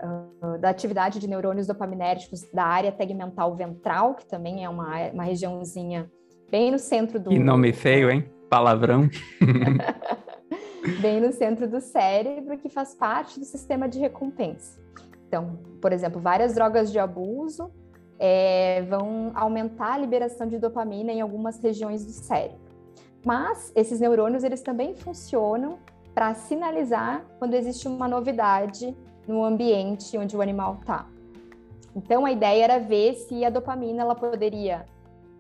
da 0.61 0.71
atividade 0.71 1.19
de 1.19 1.29
neurônios 1.29 1.67
dopaminérgicos 1.67 2.43
da 2.53 2.65
área 2.65 2.93
tegmental 2.93 3.55
ventral, 3.55 4.15
que 4.15 4.27
também 4.27 4.65
é 4.65 4.69
uma, 4.69 5.11
uma 5.11 5.25
regiãozinha 5.25 6.11
bem 6.51 6.71
no 6.71 6.79
centro 6.79 7.19
do... 7.19 7.33
E 7.33 7.39
nome 7.39 7.73
feio, 7.73 8.11
hein? 8.11 8.29
Palavrão. 8.49 9.09
bem 11.01 11.21
no 11.21 11.33
centro 11.33 11.69
do 11.69 11.81
cérebro, 11.81 12.57
que 12.59 12.69
faz 12.69 12.95
parte 12.95 13.41
do 13.41 13.45
sistema 13.45 13.89
de 13.89 13.99
recompensa. 13.99 14.81
Então, 15.27 15.59
por 15.81 15.93
exemplo, 15.93 16.21
várias 16.21 16.55
drogas 16.55 16.93
de 16.93 16.99
abuso 16.99 17.71
é, 18.19 18.83
vão 18.83 19.33
aumentar 19.35 19.95
a 19.95 19.99
liberação 19.99 20.47
de 20.47 20.59
dopamina 20.59 21.13
em 21.13 21.21
algumas 21.21 21.61
regiões 21.61 22.05
do 22.05 22.13
cérebro. 22.13 22.67
Mas 23.25 23.73
esses 23.75 23.99
neurônios 23.99 24.45
eles 24.45 24.63
também 24.63 24.95
funcionam 24.95 25.79
para 26.17 26.33
sinalizar 26.33 27.27
quando 27.39 27.53
existe 27.53 27.87
uma 27.87 28.09
novidade 28.09 28.97
no 29.29 29.45
ambiente 29.45 30.17
onde 30.17 30.35
o 30.35 30.41
animal 30.41 30.79
está. 30.81 31.07
Então 31.95 32.25
a 32.25 32.33
ideia 32.33 32.65
era 32.65 32.79
ver 32.79 33.13
se 33.17 33.45
a 33.45 33.51
dopamina 33.51 34.01
ela 34.01 34.15
poderia 34.15 34.87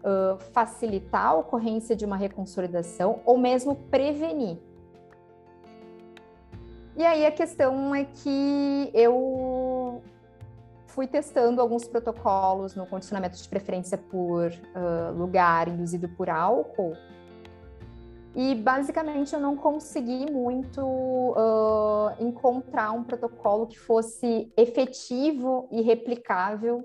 uh, 0.01 0.39
facilitar 0.53 1.29
a 1.29 1.35
ocorrência 1.35 1.97
de 1.97 2.05
uma 2.05 2.19
reconsolidação 2.19 3.21
ou 3.25 3.39
mesmo 3.39 3.75
prevenir. 3.75 4.59
E 6.95 7.03
aí 7.03 7.25
a 7.25 7.31
questão 7.31 7.95
é 7.95 8.05
que 8.05 8.91
eu 8.93 10.03
fui 10.89 11.07
testando 11.07 11.63
alguns 11.63 11.89
protocolos 11.89 12.75
no 12.75 12.87
condicionamento 12.87 13.39
de 13.43 13.49
preferência 13.49 13.97
por 13.97 14.51
uh, 14.51 15.17
lugar 15.17 15.69
induzido 15.69 16.07
por 16.07 16.29
álcool. 16.29 16.95
E 18.37 18.55
basicamente 18.55 19.33
eu 19.33 19.41
não 19.41 19.57
consegui 19.57 20.31
muito 20.31 20.83
uh, 20.83 22.23
encontrar 22.23 22.93
um 22.93 23.03
protocolo 23.03 23.67
que 23.67 23.79
fosse 23.79 24.53
efetivo 24.59 25.67
e 25.73 25.81
replicável 25.81 26.85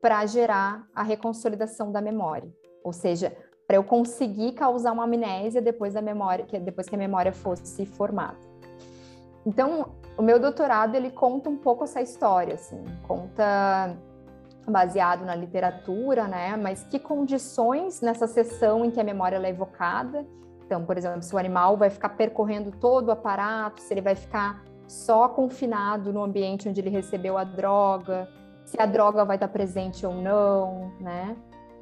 para 0.00 0.24
gerar 0.26 0.86
a 0.94 1.02
reconsolidação 1.02 1.90
da 1.90 2.00
memória. 2.00 2.48
Ou 2.84 2.92
seja, 2.92 3.36
para 3.66 3.76
eu 3.76 3.82
conseguir 3.82 4.52
causar 4.52 4.92
uma 4.92 5.02
amnésia 5.02 5.60
depois 5.60 5.94
da 5.94 6.00
memória, 6.00 6.46
depois 6.60 6.88
que 6.88 6.94
a 6.94 6.98
memória 6.98 7.32
fosse 7.32 7.84
formada. 7.84 8.38
Então, 9.44 9.96
o 10.16 10.22
meu 10.22 10.38
doutorado 10.38 10.94
ele 10.94 11.10
conta 11.10 11.50
um 11.50 11.56
pouco 11.56 11.82
essa 11.82 12.00
história, 12.00 12.54
assim, 12.54 12.80
conta 13.08 13.96
baseado 14.68 15.24
na 15.24 15.34
literatura, 15.34 16.28
né? 16.28 16.56
Mas 16.56 16.84
que 16.84 17.00
condições 17.00 18.00
nessa 18.00 18.28
sessão 18.28 18.84
em 18.84 18.90
que 18.92 19.00
a 19.00 19.04
memória 19.04 19.36
é 19.36 19.48
evocada? 19.48 20.24
Então, 20.66 20.84
por 20.84 20.98
exemplo, 20.98 21.22
se 21.22 21.34
o 21.34 21.38
animal 21.38 21.76
vai 21.76 21.88
ficar 21.88 22.10
percorrendo 22.10 22.72
todo 22.72 23.08
o 23.08 23.12
aparato, 23.12 23.80
se 23.80 23.94
ele 23.94 24.00
vai 24.00 24.16
ficar 24.16 24.64
só 24.86 25.28
confinado 25.28 26.12
no 26.12 26.22
ambiente 26.22 26.68
onde 26.68 26.80
ele 26.80 26.90
recebeu 26.90 27.38
a 27.38 27.44
droga, 27.44 28.28
se 28.64 28.80
a 28.80 28.86
droga 28.86 29.24
vai 29.24 29.36
estar 29.36 29.48
presente 29.48 30.04
ou 30.04 30.14
não, 30.14 30.92
né? 31.00 31.36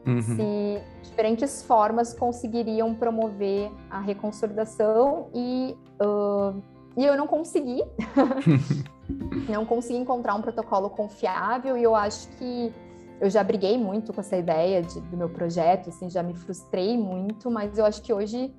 Uhum. 0.07 0.21
Se 0.21 0.83
diferentes 1.03 1.63
formas 1.63 2.13
conseguiriam 2.13 2.95
promover 2.95 3.71
a 3.91 4.01
reconsolidação 4.01 5.31
e 5.35 5.75
uh, 6.03 6.63
e 6.97 7.05
eu 7.05 7.17
não 7.17 7.27
consegui. 7.27 7.83
não 9.49 9.67
consegui 9.67 9.99
encontrar 9.99 10.35
um 10.35 10.41
protocolo 10.41 10.89
confiável 10.91 11.77
e 11.77 11.83
eu 11.83 11.95
acho 11.95 12.29
que 12.37 12.73
eu 13.21 13.31
já 13.31 13.43
briguei 13.43 13.79
muito 13.79 14.13
com 14.13 14.21
essa 14.21 14.37
ideia 14.37 14.83
de, 14.83 15.01
do 15.01 15.17
meu 15.17 15.29
projeto, 15.29 15.89
assim, 15.89 16.11
já 16.11 16.23
me 16.23 16.35
frustrei 16.35 16.97
muito, 16.97 17.51
mas 17.51 17.79
eu 17.79 17.85
acho 17.85 18.03
que 18.03 18.13
hoje 18.13 18.53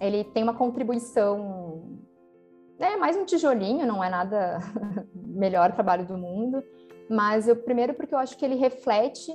ele 0.00 0.24
tem 0.24 0.42
uma 0.42 0.54
contribuição, 0.54 1.98
é 2.78 2.96
mais 2.96 3.16
um 3.16 3.24
tijolinho, 3.24 3.86
não 3.86 4.02
é 4.02 4.08
nada 4.08 4.58
melhor 5.14 5.72
trabalho 5.72 6.06
do 6.06 6.16
mundo, 6.16 6.62
mas 7.08 7.48
eu 7.48 7.56
primeiro 7.56 7.94
porque 7.94 8.14
eu 8.14 8.18
acho 8.18 8.36
que 8.36 8.44
ele 8.44 8.56
reflete 8.56 9.34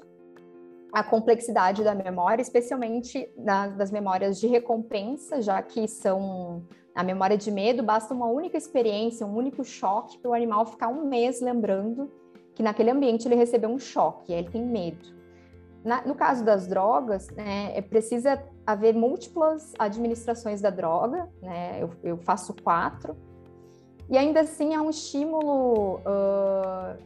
a 0.93 1.03
complexidade 1.03 1.83
da 1.83 1.95
memória, 1.95 2.41
especialmente 2.41 3.31
das 3.37 3.91
memórias 3.91 4.39
de 4.39 4.47
recompensa, 4.47 5.41
já 5.41 5.61
que 5.61 5.87
são 5.87 6.65
a 6.93 7.03
memória 7.03 7.37
de 7.37 7.49
medo, 7.49 7.81
basta 7.81 8.13
uma 8.13 8.27
única 8.27 8.57
experiência, 8.57 9.25
um 9.25 9.33
único 9.33 9.63
choque 9.63 10.19
para 10.19 10.31
o 10.31 10.33
animal 10.33 10.65
ficar 10.65 10.89
um 10.89 11.07
mês 11.07 11.39
lembrando 11.39 12.11
que 12.53 12.61
naquele 12.61 12.91
ambiente 12.91 13.25
ele 13.25 13.35
recebeu 13.35 13.69
um 13.69 13.79
choque, 13.79 14.33
ele 14.33 14.49
tem 14.49 14.65
medo. 14.65 15.15
na, 15.85 16.05
no 16.05 16.13
caso 16.13 16.43
das 16.43 16.67
drogas, 16.67 17.29
né, 17.29 17.77
é, 17.77 17.81
precisa 17.81 18.43
haver 18.65 18.93
múltiplas 18.93 19.73
administrações 19.77 20.61
da 20.61 20.69
droga, 20.69 21.27
né, 21.41 21.81
eu, 21.81 21.89
eu 22.03 22.17
faço 22.17 22.53
quatro, 22.61 23.15
e 24.09 24.17
ainda 24.17 24.41
assim 24.41 24.73
é 24.73 24.81
um 24.81 24.89
estímulo, 24.89 25.99
uh, 25.99 26.97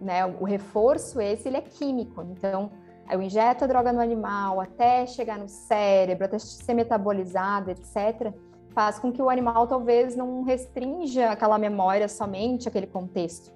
né, 0.00 0.24
o 0.26 0.44
reforço 0.44 1.20
esse, 1.20 1.48
ele 1.48 1.58
é 1.58 1.60
químico, 1.62 2.22
então 2.22 2.70
eu 3.10 3.22
injeto 3.22 3.64
a 3.64 3.66
droga 3.66 3.92
no 3.92 4.00
animal 4.00 4.60
até 4.60 5.06
chegar 5.06 5.38
no 5.38 5.48
cérebro, 5.48 6.24
até 6.24 6.38
ser 6.38 6.74
metabolizado, 6.74 7.70
etc., 7.70 8.32
faz 8.70 8.98
com 8.98 9.10
que 9.10 9.20
o 9.20 9.28
animal 9.28 9.66
talvez 9.66 10.14
não 10.14 10.42
restrinja 10.42 11.30
aquela 11.30 11.58
memória 11.58 12.06
somente 12.06 12.68
aquele 12.68 12.86
contexto. 12.86 13.50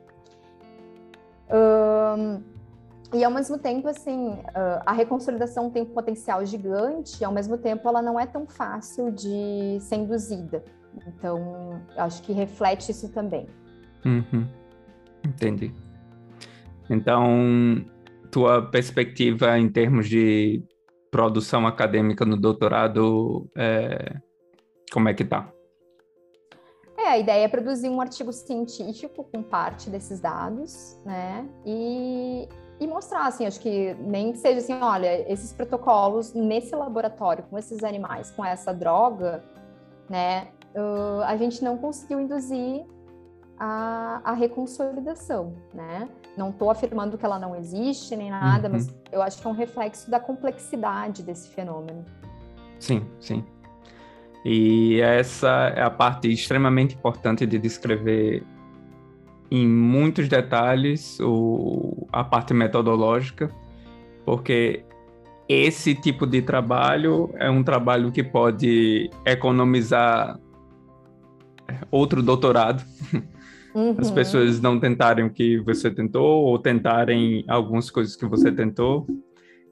E 3.12 3.24
ao 3.24 3.30
mesmo 3.30 3.58
tempo, 3.58 3.88
assim, 3.88 4.38
a 4.86 4.92
reconsolidação 4.92 5.70
tem 5.70 5.82
um 5.82 5.86
potencial 5.86 6.44
gigante, 6.44 7.20
e 7.20 7.24
ao 7.24 7.32
mesmo 7.32 7.58
tempo 7.58 7.88
ela 7.88 8.00
não 8.00 8.18
é 8.18 8.26
tão 8.26 8.46
fácil 8.46 9.10
de 9.10 9.78
ser 9.80 9.96
induzida. 9.96 10.64
Então, 11.06 11.80
acho 11.96 12.22
que 12.22 12.32
reflete 12.32 12.90
isso 12.90 13.08
também. 13.10 13.46
Uhum. 14.04 14.46
Entendi. 15.24 15.72
Então, 16.90 17.84
tua 18.30 18.62
perspectiva 18.62 19.58
em 19.58 19.68
termos 19.68 20.08
de 20.08 20.62
produção 21.10 21.66
acadêmica 21.66 22.24
no 22.24 22.36
doutorado, 22.36 23.48
é... 23.56 24.16
como 24.92 25.08
é 25.08 25.14
que 25.14 25.24
tá? 25.24 25.52
É, 26.96 27.08
a 27.08 27.18
ideia 27.18 27.44
é 27.44 27.48
produzir 27.48 27.88
um 27.88 28.00
artigo 28.00 28.32
científico 28.32 29.24
com 29.24 29.42
parte 29.42 29.90
desses 29.90 30.20
dados, 30.20 31.00
né? 31.04 31.48
E, 31.66 32.48
e 32.82 32.86
mostrar, 32.86 33.26
assim, 33.26 33.46
acho 33.46 33.60
que 33.60 33.94
nem 34.00 34.32
que 34.32 34.38
seja 34.38 34.58
assim, 34.58 34.74
olha, 34.82 35.30
esses 35.30 35.52
protocolos 35.52 36.34
nesse 36.34 36.74
laboratório, 36.74 37.44
com 37.44 37.56
esses 37.56 37.84
animais, 37.84 38.30
com 38.32 38.44
essa 38.44 38.74
droga, 38.74 39.44
né? 40.10 40.48
Uh, 40.74 41.22
a 41.24 41.36
gente 41.36 41.62
não 41.62 41.78
conseguiu 41.78 42.20
induzir 42.20 42.84
a, 43.56 44.20
a 44.24 44.32
reconsolidação, 44.32 45.54
né? 45.72 46.08
Não 46.36 46.50
estou 46.50 46.70
afirmando 46.70 47.16
que 47.16 47.24
ela 47.24 47.38
não 47.38 47.54
existe 47.54 48.16
nem 48.16 48.30
nada, 48.30 48.66
uhum. 48.66 48.74
mas 48.74 48.92
eu 49.12 49.22
acho 49.22 49.40
que 49.40 49.46
é 49.46 49.50
um 49.50 49.54
reflexo 49.54 50.10
da 50.10 50.18
complexidade 50.18 51.22
desse 51.22 51.50
fenômeno. 51.50 52.04
Sim, 52.80 53.06
sim. 53.20 53.44
E 54.44 55.00
essa 55.00 55.72
é 55.76 55.82
a 55.82 55.90
parte 55.90 56.32
extremamente 56.32 56.96
importante 56.96 57.46
de 57.46 57.58
descrever 57.58 58.44
em 59.54 59.68
muitos 59.68 60.28
detalhes 60.28 61.20
o, 61.20 62.06
a 62.10 62.24
parte 62.24 62.54
metodológica, 62.54 63.50
porque 64.24 64.82
esse 65.46 65.94
tipo 65.94 66.26
de 66.26 66.40
trabalho 66.40 67.28
é 67.34 67.50
um 67.50 67.62
trabalho 67.62 68.10
que 68.10 68.24
pode 68.24 69.10
economizar 69.26 70.40
outro 71.90 72.22
doutorado. 72.22 72.82
Uhum. 73.74 73.94
As 73.98 74.10
pessoas 74.10 74.58
não 74.58 74.80
tentarem 74.80 75.26
o 75.26 75.30
que 75.30 75.58
você 75.60 75.90
tentou 75.90 76.44
ou 76.44 76.58
tentarem 76.58 77.44
algumas 77.46 77.90
coisas 77.90 78.16
que 78.16 78.24
você 78.24 78.50
tentou. 78.50 79.06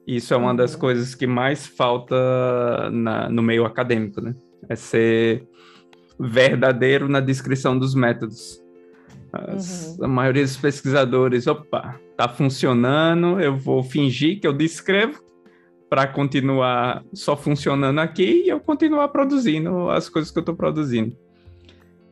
Isso 0.05 0.31
é 0.33 0.37
uma 0.37 0.53
das 0.53 0.75
uhum. 0.75 0.79
coisas 0.79 1.15
que 1.15 1.25
mais 1.25 1.65
falta 1.65 2.89
na, 2.91 3.29
no 3.29 3.41
meio 3.41 3.65
acadêmico, 3.65 4.21
né? 4.21 4.35
É 4.69 4.75
ser 4.75 5.47
verdadeiro 6.19 7.09
na 7.09 7.19
descrição 7.19 7.77
dos 7.77 7.95
métodos. 7.95 8.61
As, 9.31 9.97
uhum. 9.97 10.05
A 10.05 10.07
maioria 10.07 10.43
dos 10.43 10.57
pesquisadores, 10.57 11.47
opa, 11.47 11.99
tá 12.17 12.27
funcionando, 12.27 13.39
eu 13.39 13.57
vou 13.57 13.81
fingir 13.81 14.39
que 14.39 14.47
eu 14.47 14.53
descrevo 14.53 15.23
para 15.89 16.07
continuar 16.07 17.03
só 17.13 17.35
funcionando 17.35 17.99
aqui 17.99 18.43
e 18.45 18.49
eu 18.49 18.59
continuar 18.59 19.09
produzindo 19.09 19.89
as 19.89 20.07
coisas 20.07 20.31
que 20.31 20.37
eu 20.37 20.41
estou 20.41 20.55
produzindo. 20.55 21.17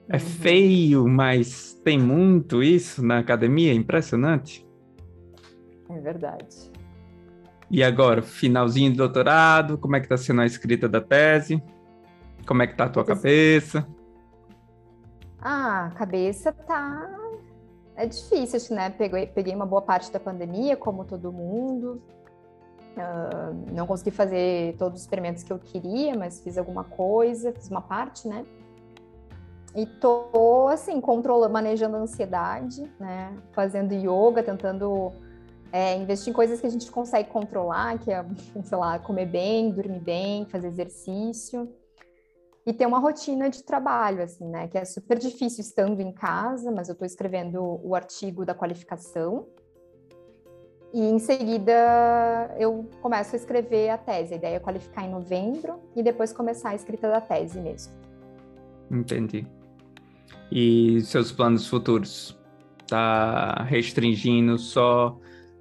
É 0.07 0.15
uhum. 0.15 0.19
feio, 0.19 1.07
mas 1.07 1.79
tem 1.83 1.97
muito 1.99 2.63
isso 2.63 3.05
na 3.05 3.19
academia, 3.19 3.73
impressionante. 3.73 4.65
É 5.89 5.99
verdade. 5.99 6.71
E 7.71 7.83
agora, 7.83 8.21
finalzinho 8.21 8.91
de 8.91 8.97
doutorado, 8.97 9.77
como 9.77 9.95
é 9.95 9.99
que 9.99 10.07
está 10.07 10.17
sendo 10.17 10.41
a 10.41 10.45
escrita 10.45 10.89
da 10.89 10.99
tese? 10.99 11.61
Como 12.45 12.63
é 12.63 12.67
que 12.67 12.75
tá 12.75 12.85
a 12.85 12.89
tua 12.89 13.05
cabeça? 13.05 13.87
Ah, 15.41 15.87
a 15.87 15.91
cabeça 15.91 16.51
tá. 16.51 17.09
É 17.95 18.05
difícil, 18.05 18.75
né? 18.75 18.89
Peguei, 18.89 19.27
peguei 19.27 19.55
uma 19.55 19.65
boa 19.65 19.81
parte 19.81 20.11
da 20.11 20.19
pandemia, 20.19 20.75
como 20.75 21.05
todo 21.05 21.31
mundo. 21.31 22.01
Uh, 22.97 23.73
não 23.73 23.87
consegui 23.87 24.11
fazer 24.11 24.75
todos 24.77 24.99
os 24.99 25.01
experimentos 25.01 25.43
que 25.43 25.53
eu 25.53 25.59
queria, 25.59 26.15
mas 26.15 26.41
fiz 26.41 26.57
alguma 26.57 26.83
coisa, 26.83 27.53
fiz 27.53 27.69
uma 27.69 27.81
parte, 27.81 28.27
né? 28.27 28.45
E 29.75 29.85
tô, 29.85 30.67
assim, 30.69 30.99
controlando, 30.99 31.53
manejando 31.53 31.95
a 31.95 31.99
ansiedade, 31.99 32.91
né? 32.99 33.37
Fazendo 33.51 33.93
yoga, 33.93 34.43
tentando 34.43 35.13
é, 35.71 35.95
investir 35.95 36.31
em 36.31 36.33
coisas 36.33 36.59
que 36.59 36.67
a 36.67 36.69
gente 36.69 36.89
consegue 36.91 37.29
controlar, 37.29 37.97
que 37.99 38.11
é, 38.11 38.25
sei 38.63 38.77
lá, 38.77 38.99
comer 38.99 39.27
bem, 39.27 39.71
dormir 39.71 39.99
bem, 39.99 40.45
fazer 40.45 40.67
exercício 40.67 41.69
e 42.65 42.73
ter 42.73 42.85
uma 42.85 42.99
rotina 42.99 43.49
de 43.49 43.63
trabalho, 43.63 44.21
assim, 44.21 44.47
né? 44.47 44.67
Que 44.67 44.77
é 44.77 44.85
super 44.85 45.17
difícil 45.17 45.61
estando 45.61 46.01
em 46.01 46.11
casa, 46.11 46.71
mas 46.71 46.89
eu 46.89 46.93
estou 46.93 47.05
escrevendo 47.05 47.79
o 47.83 47.95
artigo 47.95 48.45
da 48.45 48.53
qualificação. 48.53 49.47
E 50.93 51.01
em 51.01 51.19
seguida 51.19 52.55
eu 52.57 52.89
começo 53.01 53.35
a 53.35 53.37
escrever 53.37 53.89
a 53.89 53.97
tese. 53.97 54.33
A 54.33 54.37
ideia 54.37 54.55
é 54.55 54.59
qualificar 54.59 55.05
em 55.05 55.11
novembro 55.11 55.79
e 55.95 56.03
depois 56.03 56.33
começar 56.33 56.69
a 56.69 56.75
escrita 56.75 57.09
da 57.09 57.21
tese 57.21 57.59
mesmo. 57.59 57.93
Entendi. 58.91 59.47
E 60.51 60.99
seus 61.01 61.31
planos 61.31 61.67
futuros? 61.67 62.37
Tá 62.87 63.63
restringindo 63.69 64.57
só 64.57 65.15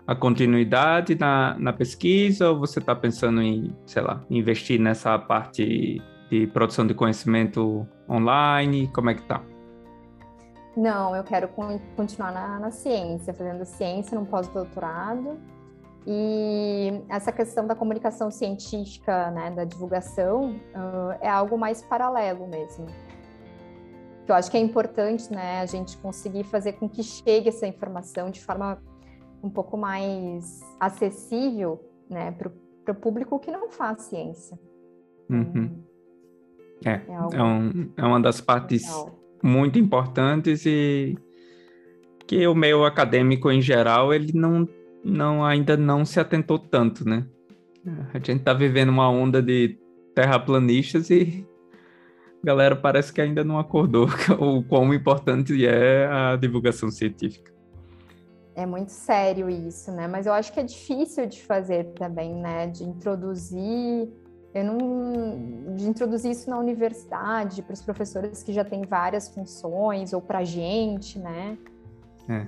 a 0.06 0.14
continuidade 0.14 1.14
na, 1.14 1.54
na 1.58 1.72
pesquisa 1.74 2.48
ou 2.50 2.58
você 2.58 2.78
está 2.78 2.94
pensando 2.94 3.42
em, 3.42 3.76
sei 3.84 4.00
lá, 4.00 4.24
investir 4.30 4.80
nessa 4.80 5.18
parte 5.18 6.00
de 6.30 6.46
produção 6.48 6.86
de 6.86 6.94
conhecimento 6.94 7.86
online? 8.08 8.88
Como 8.88 9.10
é 9.10 9.14
que 9.14 9.22
tá? 9.22 9.42
Não, 10.76 11.16
eu 11.16 11.24
quero 11.24 11.48
continuar 11.96 12.32
na, 12.32 12.58
na 12.60 12.70
ciência, 12.70 13.34
fazendo 13.34 13.64
ciência 13.64 14.18
no 14.18 14.24
pós-doutorado. 14.24 15.38
E 16.06 17.02
essa 17.08 17.32
questão 17.32 17.66
da 17.66 17.74
comunicação 17.74 18.30
científica, 18.30 19.30
né, 19.30 19.50
da 19.50 19.64
divulgação, 19.64 20.52
uh, 20.52 21.18
é 21.20 21.28
algo 21.28 21.58
mais 21.58 21.82
paralelo 21.82 22.46
mesmo. 22.46 22.86
Eu 24.26 24.34
acho 24.34 24.50
que 24.50 24.56
é 24.56 24.60
importante, 24.60 25.32
né, 25.32 25.60
a 25.60 25.66
gente 25.66 25.96
conseguir 25.98 26.44
fazer 26.44 26.74
com 26.74 26.88
que 26.88 27.02
chegue 27.02 27.48
essa 27.48 27.66
informação 27.66 28.30
de 28.30 28.40
forma 28.40 28.78
um 29.42 29.50
pouco 29.50 29.76
mais 29.76 30.60
acessível, 30.78 31.82
né, 32.08 32.30
para 32.30 32.92
o 32.92 32.94
público 32.94 33.38
que 33.38 33.50
não 33.50 33.68
faz 33.68 34.02
ciência. 34.02 34.58
Uhum. 35.28 35.87
É, 36.84 36.90
é, 36.90 37.02
é, 37.32 37.42
um, 37.42 37.90
é 37.96 38.04
uma 38.04 38.20
das 38.20 38.40
partes 38.40 38.86
muito 39.42 39.78
importantes 39.78 40.64
e 40.66 41.16
que 42.26 42.46
o 42.46 42.54
meio 42.54 42.84
acadêmico 42.84 43.50
em 43.50 43.60
geral 43.60 44.12
ele 44.12 44.32
não, 44.34 44.68
não 45.04 45.44
ainda 45.44 45.76
não 45.76 46.04
se 46.04 46.20
atentou 46.20 46.58
tanto, 46.58 47.08
né? 47.08 47.26
A 48.12 48.18
gente 48.18 48.40
está 48.40 48.52
vivendo 48.52 48.90
uma 48.90 49.08
onda 49.08 49.40
de 49.40 49.78
terraplanistas 50.14 51.08
e 51.10 51.46
a 52.42 52.46
galera 52.46 52.76
parece 52.76 53.12
que 53.12 53.20
ainda 53.20 53.42
não 53.42 53.58
acordou 53.58 54.06
o 54.38 54.62
quão 54.62 54.92
importante 54.92 55.66
é 55.66 56.06
a 56.06 56.36
divulgação 56.36 56.90
científica. 56.90 57.52
É 58.54 58.66
muito 58.66 58.90
sério 58.90 59.48
isso, 59.48 59.92
né? 59.92 60.08
Mas 60.08 60.26
eu 60.26 60.32
acho 60.32 60.52
que 60.52 60.58
é 60.58 60.64
difícil 60.64 61.26
de 61.26 61.40
fazer 61.42 61.84
também, 61.94 62.34
né? 62.34 62.66
De 62.66 62.82
introduzir 62.82 64.10
eu 64.54 64.64
não 64.64 65.74
de 65.76 65.88
introduzir 65.88 66.30
isso 66.30 66.48
na 66.48 66.58
universidade 66.58 67.62
para 67.62 67.74
os 67.74 67.82
professores 67.82 68.42
que 68.42 68.52
já 68.52 68.64
têm 68.64 68.82
várias 68.82 69.28
funções 69.28 70.12
ou 70.12 70.20
para 70.20 70.38
a 70.38 70.44
gente, 70.44 71.18
né? 71.18 71.56
É. 72.28 72.46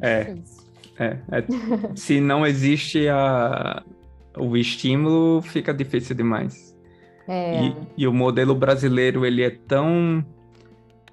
É 0.00 0.24
difícil. 0.24 0.62
É, 0.98 1.04
é, 1.04 1.38
é. 1.38 1.44
se 1.96 2.20
não 2.20 2.46
existe 2.46 3.08
a, 3.08 3.82
o 4.36 4.56
estímulo, 4.56 5.42
fica 5.42 5.72
difícil 5.72 6.14
demais. 6.14 6.76
É. 7.26 7.64
E, 7.64 7.76
e 7.98 8.06
o 8.06 8.12
modelo 8.12 8.54
brasileiro 8.54 9.24
ele 9.24 9.42
é 9.42 9.50
tão 9.50 10.24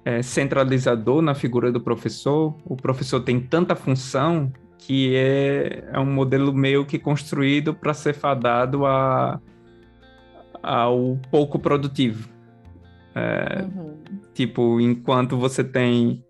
é, 0.04 0.22
centralizador 0.22 1.22
na 1.22 1.34
figura 1.34 1.70
do 1.70 1.80
professor. 1.80 2.54
O 2.64 2.76
professor 2.76 3.20
tem 3.20 3.40
tanta 3.40 3.74
função 3.76 4.52
que 4.78 5.14
é, 5.14 5.84
é 5.92 5.98
um 5.98 6.06
modelo 6.06 6.52
meio 6.52 6.84
que 6.84 6.98
construído 6.98 7.74
para 7.74 7.94
ser 7.94 8.14
fadado 8.14 8.86
a 8.86 9.40
ao 10.62 11.18
pouco 11.30 11.58
produtivo. 11.58 12.28
É, 13.14 13.62
uhum. 13.62 13.98
Tipo, 14.34 14.80
enquanto 14.80 15.36
você 15.36 15.64
tem 15.64 16.24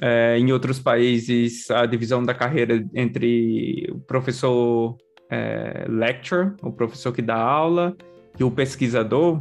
é, 0.00 0.38
em 0.38 0.52
outros 0.52 0.78
países 0.78 1.70
a 1.70 1.86
divisão 1.86 2.22
da 2.22 2.34
carreira 2.34 2.84
entre 2.94 3.86
o 3.90 3.98
professor 4.00 4.96
é, 5.30 5.86
lecturer, 5.88 6.54
o 6.62 6.72
professor 6.72 7.12
que 7.12 7.22
dá 7.22 7.36
aula, 7.36 7.96
e 8.38 8.44
o 8.44 8.50
pesquisador. 8.50 9.40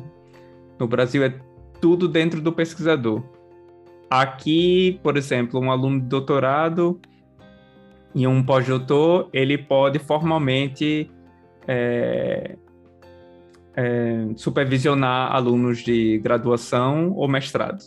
No 0.80 0.88
Brasil 0.88 1.24
é 1.24 1.34
tudo 1.80 2.08
dentro 2.08 2.42
do 2.42 2.52
pesquisador. 2.52 3.24
Aqui, 4.10 5.00
por 5.04 5.18
exemplo, 5.18 5.60
um 5.60 5.72
aluno 5.72 6.00
de 6.00 6.08
doutorado 6.08 7.00
e 8.14 8.26
um 8.26 8.44
pós-doutor, 8.44 9.30
ele 9.34 9.58
pode 9.58 10.00
formalmente 10.00 11.12
é, 11.68 12.58
é, 13.76 14.28
supervisionar 14.36 15.34
alunos 15.36 15.80
de 15.80 16.18
graduação 16.20 17.12
ou 17.14 17.28
mestrado. 17.28 17.84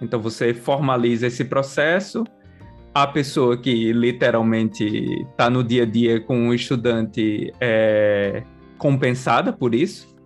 Então 0.00 0.20
você 0.20 0.54
formaliza 0.54 1.26
esse 1.26 1.44
processo, 1.44 2.24
a 2.94 3.06
pessoa 3.06 3.56
que 3.56 3.92
literalmente 3.92 4.84
está 5.30 5.50
no 5.50 5.62
dia 5.62 5.82
a 5.82 5.86
dia 5.86 6.20
com 6.20 6.48
o 6.48 6.54
estudante 6.54 7.52
é 7.60 8.42
compensada 8.76 9.52
por 9.52 9.74
isso, 9.74 10.16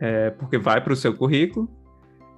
é, 0.00 0.30
porque 0.30 0.58
vai 0.58 0.80
para 0.80 0.92
o 0.92 0.96
seu 0.96 1.14
currículo. 1.14 1.68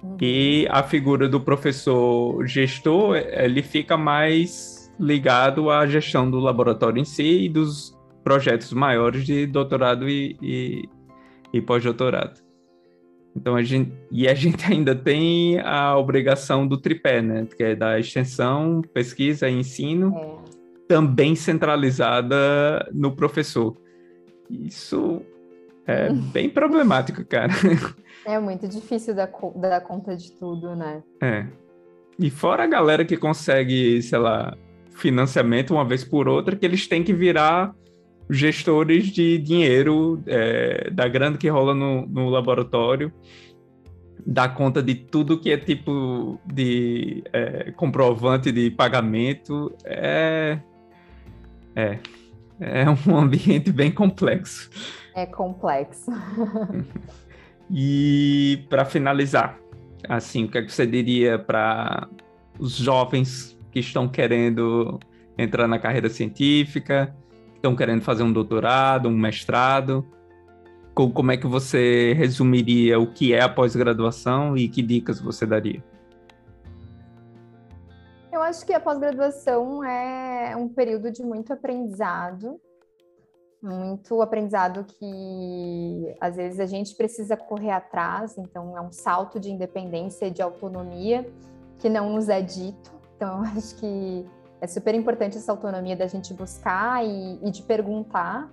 Uhum. 0.03 0.17
E 0.21 0.67
a 0.69 0.83
figura 0.83 1.27
do 1.27 1.39
professor 1.39 2.45
gestor, 2.45 3.15
ele 3.15 3.61
fica 3.61 3.97
mais 3.97 4.93
ligado 4.99 5.69
à 5.69 5.85
gestão 5.87 6.29
do 6.29 6.39
laboratório 6.39 7.01
em 7.01 7.05
si 7.05 7.45
e 7.45 7.49
dos 7.49 7.95
projetos 8.23 8.71
maiores 8.73 9.25
de 9.25 9.45
doutorado 9.45 10.09
e, 10.09 10.37
e, 10.41 10.89
e 11.57 11.61
pós-doutorado. 11.61 12.41
Então 13.35 13.55
a 13.55 13.63
gente 13.63 13.91
e 14.11 14.27
a 14.27 14.33
gente 14.33 14.63
ainda 14.71 14.95
tem 14.95 15.59
a 15.59 15.97
obrigação 15.97 16.67
do 16.67 16.77
tripé, 16.77 17.21
né? 17.21 17.47
Que 17.55 17.63
é 17.63 17.75
da 17.75 17.99
extensão, 17.99 18.81
pesquisa 18.93 19.49
e 19.49 19.53
ensino, 19.53 20.13
é. 20.15 20.37
também 20.87 21.35
centralizada 21.35 22.89
no 22.93 23.15
professor. 23.15 23.75
Isso 24.49 25.21
é 25.87 26.11
bem 26.33 26.49
problemático, 26.49 27.23
cara. 27.25 27.53
É 28.25 28.39
muito 28.39 28.67
difícil 28.67 29.15
dar, 29.15 29.31
dar 29.55 29.81
conta 29.81 30.15
de 30.15 30.31
tudo, 30.33 30.75
né? 30.75 31.03
É. 31.21 31.45
E 32.17 32.29
fora 32.29 32.63
a 32.63 32.67
galera 32.67 33.03
que 33.03 33.17
consegue, 33.17 34.01
sei 34.01 34.19
lá, 34.19 34.57
financiamento 34.91 35.73
uma 35.73 35.83
vez 35.83 36.03
por 36.03 36.27
outra, 36.29 36.55
que 36.55 36.65
eles 36.65 36.87
têm 36.87 37.03
que 37.03 37.13
virar 37.13 37.75
gestores 38.29 39.07
de 39.07 39.37
dinheiro 39.37 40.21
é, 40.25 40.89
da 40.89 41.07
grana 41.07 41.37
que 41.37 41.47
rola 41.47 41.73
no, 41.73 42.05
no 42.07 42.29
laboratório, 42.29 43.11
dá 44.25 44.49
conta 44.49 44.81
de 44.81 44.95
tudo 44.95 45.39
que 45.39 45.51
é 45.51 45.57
tipo 45.57 46.39
de 46.45 47.23
é, 47.31 47.71
comprovante 47.71 48.51
de 48.51 48.71
pagamento. 48.71 49.71
É, 49.85 50.59
é, 51.75 51.99
é 52.59 52.85
um 52.89 53.15
ambiente 53.15 53.71
bem 53.71 53.91
complexo. 53.91 54.69
É 55.13 55.25
complexo. 55.25 56.11
e 57.69 58.65
para 58.69 58.83
finalizar, 58.85 59.59
assim, 60.09 60.45
o 60.45 60.47
que, 60.47 60.57
é 60.57 60.61
que 60.63 60.71
você 60.71 60.87
diria 60.87 61.37
para 61.37 62.07
os 62.59 62.77
jovens 62.77 63.57
que 63.71 63.79
estão 63.79 64.07
querendo 64.07 64.99
entrar 65.37 65.67
na 65.67 65.77
carreira 65.77 66.09
científica? 66.09 67.15
Estão 67.65 67.75
querendo 67.75 68.03
fazer 68.03 68.21
um 68.21 68.31
doutorado, 68.31 69.09
um 69.09 69.17
mestrado. 69.17 70.05
Como 70.93 71.31
é 71.31 71.35
que 71.35 71.47
você 71.47 72.13
resumiria 72.13 72.99
o 72.99 73.11
que 73.11 73.33
é 73.33 73.41
a 73.41 73.49
pós-graduação 73.49 74.55
e 74.55 74.69
que 74.69 74.81
dicas 74.81 75.19
você 75.19 75.45
daria? 75.45 75.83
Eu 78.31 78.41
acho 78.41 78.65
que 78.65 78.71
a 78.71 78.79
pós-graduação 78.79 79.83
é 79.83 80.55
um 80.55 80.69
período 80.69 81.11
de 81.11 81.23
muito 81.23 81.51
aprendizado, 81.51 82.61
muito 83.61 84.21
aprendizado 84.21 84.85
que 84.85 86.15
às 86.21 86.35
vezes 86.35 86.59
a 86.59 86.65
gente 86.65 86.95
precisa 86.95 87.35
correr 87.35 87.71
atrás, 87.71 88.37
então 88.37 88.77
é 88.77 88.81
um 88.81 88.91
salto 88.91 89.39
de 89.39 89.51
independência 89.51 90.27
e 90.27 90.31
de 90.31 90.41
autonomia 90.41 91.27
que 91.79 91.89
não 91.89 92.13
nos 92.13 92.29
é 92.29 92.41
dito. 92.41 92.93
Então 93.15 93.39
eu 93.43 93.51
acho 93.57 93.75
que 93.77 94.25
é 94.61 94.67
super 94.67 94.95
importante 94.95 95.37
essa 95.37 95.51
autonomia 95.51 95.95
da 95.95 96.07
gente 96.07 96.33
buscar 96.33 97.05
e, 97.05 97.39
e 97.43 97.51
de 97.51 97.61
perguntar. 97.63 98.49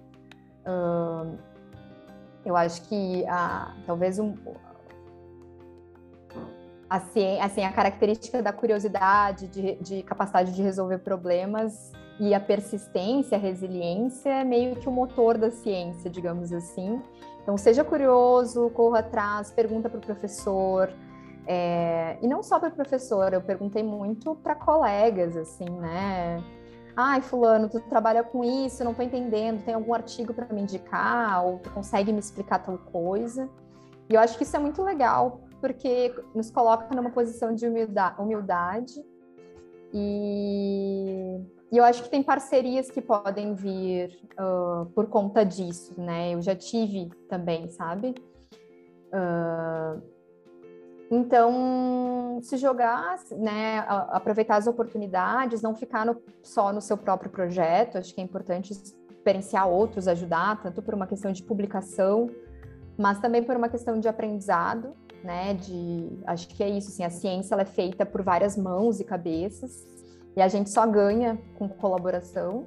Uh, 0.67 1.39
eu 2.45 2.57
acho 2.57 2.83
que 2.89 3.25
a, 3.27 3.75
talvez 3.87 4.19
um, 4.19 4.35
assim, 6.91 7.41
assim, 7.41 7.65
a 7.65 7.73
característica 7.73 8.43
da 8.43 8.53
curiosidade, 8.53 9.49
de, 9.49 9.77
de, 9.77 10.03
capacidade 10.03 10.55
de 10.55 10.63
resolver 10.63 10.99
problemas 10.99 11.93
e 12.21 12.35
a 12.35 12.41
persistência, 12.41 13.39
a 13.39 13.41
resiliência 13.41 14.29
é 14.29 14.45
meio 14.45 14.77
que 14.77 14.89
o 14.89 14.93
motor 14.93 15.39
da 15.39 15.51
ciência, 15.51 16.11
digamos 16.11 16.53
assim. 16.53 17.01
Então, 17.43 17.57
seja 17.57 17.83
curioso, 17.83 18.71
corra 18.71 18.99
atrás, 18.99 19.51
pergunta 19.51 19.89
para 19.89 19.99
o 19.99 20.03
professor, 20.03 20.93
é, 21.47 22.19
e 22.23 22.27
não 22.27 22.43
só 22.43 22.59
para 22.59 22.71
professor, 22.71 23.33
eu 23.33 23.41
perguntei 23.41 23.83
muito 23.83 24.35
para 24.37 24.55
colegas, 24.55 25.37
assim, 25.37 25.69
né? 25.69 26.43
Ai, 26.97 27.23
fulano, 27.23 27.69
tu 27.69 27.81
trabalha 27.81 28.23
com 28.23 28.45
isso, 28.45 28.85
não 28.85 28.91
estou 28.93 29.05
entendendo, 29.05 29.65
tem 29.65 29.75
algum 29.75 29.95
artigo 29.95 30.35
para 30.35 30.47
me 30.53 30.61
indicar, 30.61 31.45
ou 31.45 31.59
tu 31.59 31.71
consegue 31.71 32.13
me 32.13 32.19
explicar 32.19 32.59
tal 32.59 32.79
coisa? 32.79 33.49
E 34.11 34.15
eu 34.15 34.21
acho 34.21 34.37
que 34.37 34.45
isso 34.45 34.55
é 34.55 34.59
muito 34.59 34.83
legal, 34.83 35.41
porque 35.61 36.15
nos 36.35 36.51
coloca 36.51 36.95
numa 36.95 37.11
posição 37.11 37.55
de 37.55 37.67
humildade, 37.67 39.03
e, 39.95 41.39
e, 41.71 41.77
eu 41.77 41.85
acho 41.85 42.03
que 42.03 42.09
tem 42.09 42.23
parcerias 42.23 42.91
que 42.91 43.01
podem 43.01 43.55
vir 43.55 44.19
uh, 44.39 44.87
por 44.95 45.07
conta 45.07 45.45
disso, 45.45 45.99
né? 46.01 46.35
Eu 46.35 46.41
já 46.41 46.55
tive 46.55 47.11
também, 47.29 47.69
sabe? 47.69 48.15
Uh, 49.13 50.12
então, 51.15 52.41
se 52.41 52.57
jogar, 52.57 53.19
né, 53.33 53.85
aproveitar 54.09 54.57
as 54.57 54.67
oportunidades, 54.67 55.61
não 55.61 55.75
ficar 55.75 56.07
no, 56.07 56.17
só 56.43 56.73
no 56.73 56.81
seu 56.81 56.97
próprio 56.97 57.31
projeto, 57.31 57.99
acho 57.99 58.15
que 58.15 58.21
é 58.23 58.25
importante 58.25 58.73
experienciar 58.73 59.69
outros, 59.69 60.09
ajudar, 60.09 60.63
tanto 60.63 60.81
por 60.81 60.95
uma 60.95 61.07
questão 61.07 61.31
de 61.31 61.43
publicação, 61.43 62.31
mas 62.97 63.19
também 63.19 63.43
por 63.43 63.55
uma 63.55 63.69
questão 63.69 64.01
de 64.01 64.09
aprendizado, 64.09 64.95
né, 65.23 65.53
de, 65.53 66.19
acho 66.27 66.49
que 66.49 66.65
é 66.65 66.71
isso, 66.71 66.89
assim, 66.89 67.05
a 67.05 67.11
ciência 67.11 67.55
ela 67.55 67.63
é 67.63 67.67
feita 67.67 68.07
por 68.07 68.23
várias 68.23 68.57
mãos 68.57 68.99
e 68.99 69.05
cabeças, 69.05 69.87
e 70.35 70.41
a 70.41 70.49
gente 70.49 70.71
só 70.71 70.87
ganha 70.87 71.39
com 71.59 71.69
colaboração. 71.69 72.67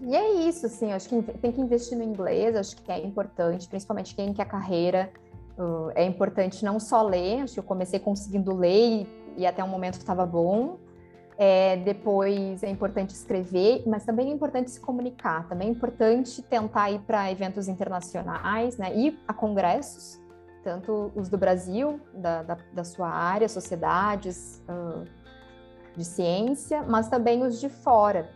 E 0.00 0.14
é 0.14 0.46
isso, 0.46 0.66
assim, 0.66 0.92
acho 0.92 1.08
que 1.08 1.20
tem 1.38 1.50
que 1.50 1.60
investir 1.60 1.98
no 1.98 2.04
inglês, 2.04 2.54
acho 2.54 2.76
que 2.76 2.92
é 2.92 3.04
importante, 3.04 3.68
principalmente 3.68 4.14
quem 4.14 4.32
quer 4.32 4.46
carreira, 4.46 5.10
Uh, 5.58 5.90
é 5.94 6.04
importante 6.04 6.64
não 6.64 6.80
só 6.80 7.02
ler, 7.02 7.42
acho 7.42 7.54
que 7.54 7.60
eu 7.60 7.64
comecei 7.64 7.98
conseguindo 7.98 8.54
ler 8.54 9.02
e, 9.02 9.08
e 9.38 9.46
até 9.46 9.62
um 9.62 9.68
momento 9.68 9.94
estava 9.94 10.24
bom. 10.24 10.78
É, 11.38 11.76
depois 11.78 12.62
é 12.62 12.68
importante 12.68 13.10
escrever, 13.10 13.82
mas 13.86 14.04
também 14.04 14.30
é 14.30 14.32
importante 14.32 14.70
se 14.70 14.80
comunicar. 14.80 15.48
Também 15.48 15.68
é 15.68 15.70
importante 15.70 16.42
tentar 16.42 16.90
ir 16.90 17.00
para 17.00 17.30
eventos 17.30 17.68
internacionais, 17.68 18.76
né? 18.76 18.94
ir 18.94 19.18
a 19.26 19.32
congressos, 19.32 20.20
tanto 20.62 21.10
os 21.16 21.28
do 21.28 21.36
Brasil, 21.36 22.00
da, 22.14 22.42
da, 22.42 22.58
da 22.72 22.84
sua 22.84 23.08
área, 23.08 23.48
sociedades 23.48 24.62
uh, 24.68 25.04
de 25.96 26.04
ciência, 26.04 26.82
mas 26.82 27.08
também 27.08 27.42
os 27.42 27.60
de 27.60 27.68
fora. 27.68 28.30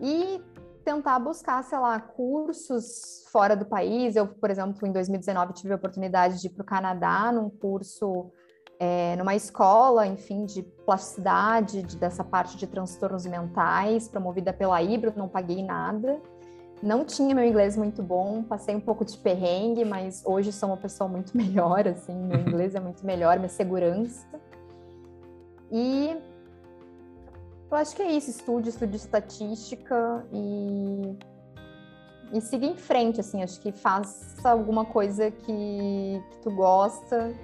E 0.00 0.42
tentar 0.84 1.18
buscar, 1.18 1.62
sei 1.64 1.78
lá, 1.78 1.98
cursos 1.98 3.24
fora 3.32 3.56
do 3.56 3.64
país. 3.64 4.14
Eu, 4.14 4.28
por 4.28 4.50
exemplo, 4.50 4.86
em 4.86 4.92
2019 4.92 5.54
tive 5.54 5.72
a 5.72 5.76
oportunidade 5.76 6.40
de 6.40 6.46
ir 6.46 6.50
para 6.50 6.62
o 6.62 6.66
Canadá 6.66 7.32
num 7.32 7.48
curso, 7.48 8.30
é, 8.78 9.16
numa 9.16 9.34
escola, 9.34 10.06
enfim, 10.06 10.44
de 10.44 10.62
plasticidade, 10.62 11.82
de, 11.82 11.96
dessa 11.96 12.22
parte 12.22 12.56
de 12.56 12.66
transtornos 12.66 13.26
mentais, 13.26 14.06
promovida 14.08 14.52
pela 14.52 14.80
Ibro, 14.82 15.12
não 15.16 15.28
paguei 15.28 15.64
nada. 15.64 16.20
Não 16.82 17.04
tinha 17.04 17.34
meu 17.34 17.44
inglês 17.44 17.76
muito 17.76 18.02
bom, 18.02 18.42
passei 18.42 18.76
um 18.76 18.80
pouco 18.80 19.04
de 19.04 19.16
perrengue, 19.16 19.84
mas 19.84 20.22
hoje 20.26 20.52
sou 20.52 20.68
uma 20.68 20.76
pessoa 20.76 21.08
muito 21.08 21.34
melhor, 21.36 21.88
assim, 21.88 22.14
meu 22.14 22.40
inglês 22.40 22.74
é 22.74 22.80
muito 22.80 23.06
melhor, 23.06 23.38
minha 23.38 23.48
segurança. 23.48 24.28
E 25.72 26.14
eu 27.74 27.78
acho 27.78 27.96
que 27.96 28.02
é 28.02 28.12
isso, 28.12 28.30
estude, 28.30 28.68
estude 28.68 28.96
estatística 28.96 30.24
e, 30.32 31.16
e 32.32 32.40
siga 32.40 32.66
em 32.66 32.76
frente, 32.76 33.18
assim, 33.18 33.42
acho 33.42 33.60
que 33.60 33.72
faça 33.72 34.48
alguma 34.48 34.84
coisa 34.84 35.30
que, 35.32 36.22
que 36.30 36.38
tu 36.40 36.52
gosta 36.52 37.34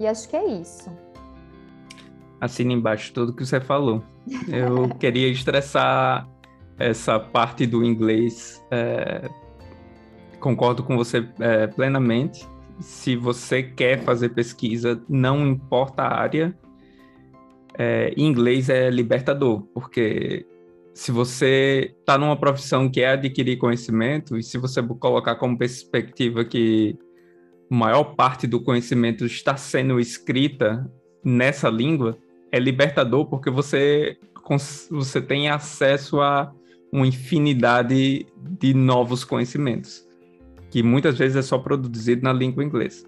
e 0.00 0.06
acho 0.06 0.26
que 0.28 0.36
é 0.36 0.46
isso. 0.46 0.90
Assina 2.40 2.72
embaixo 2.72 3.12
tudo 3.12 3.34
que 3.34 3.44
você 3.44 3.60
falou. 3.60 4.02
Eu 4.48 4.88
queria 4.96 5.28
estressar 5.28 6.26
essa 6.78 7.20
parte 7.20 7.66
do 7.66 7.84
inglês. 7.84 8.64
É, 8.70 9.28
concordo 10.40 10.82
com 10.82 10.96
você 10.96 11.28
é, 11.40 11.66
plenamente. 11.66 12.48
Se 12.80 13.16
você 13.16 13.62
quer 13.62 14.02
fazer 14.02 14.30
pesquisa, 14.30 15.02
não 15.08 15.46
importa 15.46 16.02
a 16.02 16.16
área, 16.16 16.56
é, 17.78 18.12
em 18.16 18.26
inglês 18.26 18.68
é 18.68 18.90
libertador, 18.90 19.62
porque 19.72 20.44
se 20.92 21.12
você 21.12 21.94
está 22.00 22.18
numa 22.18 22.36
profissão 22.36 22.90
que 22.90 23.00
é 23.00 23.12
adquirir 23.12 23.56
conhecimento, 23.56 24.36
e 24.36 24.42
se 24.42 24.58
você 24.58 24.82
colocar 24.82 25.36
como 25.36 25.56
perspectiva 25.56 26.44
que 26.44 26.98
maior 27.70 28.02
parte 28.16 28.48
do 28.48 28.60
conhecimento 28.60 29.24
está 29.24 29.56
sendo 29.56 30.00
escrita 30.00 30.90
nessa 31.24 31.70
língua, 31.70 32.18
é 32.50 32.58
libertador 32.58 33.26
porque 33.26 33.48
você, 33.48 34.18
você 34.90 35.20
tem 35.20 35.48
acesso 35.48 36.20
a 36.20 36.52
uma 36.92 37.06
infinidade 37.06 38.26
de 38.58 38.74
novos 38.74 39.22
conhecimentos, 39.22 40.04
que 40.68 40.82
muitas 40.82 41.16
vezes 41.16 41.36
é 41.36 41.42
só 41.42 41.58
produzido 41.58 42.22
na 42.22 42.32
língua 42.32 42.64
inglesa. 42.64 43.06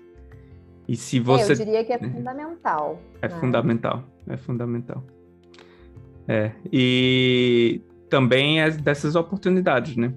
E 0.90 0.96
se 0.96 1.20
você... 1.20 1.53
É, 1.53 1.55
eu 1.55 1.57
diria 1.57 1.85
que 1.85 1.92
é 1.92 1.98
fundamental. 2.03 2.98
É 3.22 3.29
né? 3.29 3.38
fundamental, 3.38 4.03
é 4.29 4.37
fundamental. 4.37 5.05
É, 6.26 6.50
e 6.72 7.81
também 8.09 8.61
é 8.61 8.70
dessas 8.70 9.14
oportunidades, 9.14 9.96
né? 9.96 10.12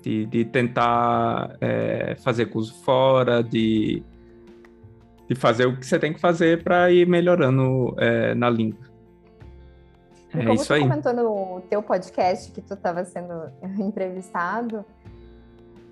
De, 0.00 0.24
de 0.24 0.46
tentar 0.46 1.58
é, 1.60 2.14
fazer 2.24 2.46
curso 2.46 2.82
fora, 2.82 3.42
de, 3.42 4.02
de 5.28 5.34
fazer 5.34 5.66
o 5.66 5.76
que 5.76 5.86
você 5.86 5.98
tem 5.98 6.14
que 6.14 6.20
fazer 6.20 6.64
para 6.64 6.90
ir 6.90 7.06
melhorando 7.06 7.94
é, 7.98 8.34
na 8.34 8.48
língua. 8.48 8.80
É 10.32 10.38
como 10.38 10.54
isso 10.54 10.72
aí. 10.72 10.80
comentou 10.80 11.12
no 11.12 11.60
teu 11.68 11.82
podcast 11.82 12.50
que 12.50 12.62
tu 12.62 12.72
estava 12.72 13.04
sendo 13.04 13.34
entrevistado, 13.78 14.86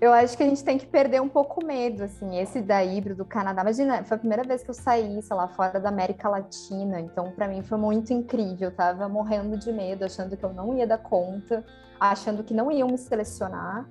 eu 0.03 0.11
acho 0.11 0.35
que 0.35 0.43
a 0.43 0.45
gente 0.45 0.61
tem 0.61 0.77
que 0.77 0.85
perder 0.85 1.21
um 1.21 1.29
pouco 1.29 1.63
o 1.63 1.65
medo, 1.65 2.03
assim, 2.03 2.37
esse 2.37 2.61
da 2.61 2.83
híbrido 2.83 3.23
do 3.23 3.25
Canadá. 3.25 3.61
Imagina, 3.61 4.03
foi 4.03 4.17
a 4.17 4.19
primeira 4.19 4.43
vez 4.43 4.61
que 4.61 4.69
eu 4.69 4.73
saí, 4.73 5.21
sei 5.21 5.33
lá, 5.33 5.47
fora 5.47 5.79
da 5.79 5.87
América 5.87 6.27
Latina, 6.27 6.99
então 6.99 7.31
para 7.31 7.47
mim 7.47 7.63
foi 7.63 7.77
muito 7.77 8.11
incrível. 8.11 8.67
Eu 8.67 8.75
tava 8.75 9.07
morrendo 9.07 9.57
de 9.57 9.71
medo, 9.71 10.03
achando 10.03 10.35
que 10.35 10.43
eu 10.43 10.51
não 10.51 10.77
ia 10.77 10.85
dar 10.85 10.97
conta, 10.97 11.63
achando 11.97 12.43
que 12.43 12.53
não 12.53 12.69
iam 12.69 12.89
me 12.89 12.97
selecionar. 12.97 13.89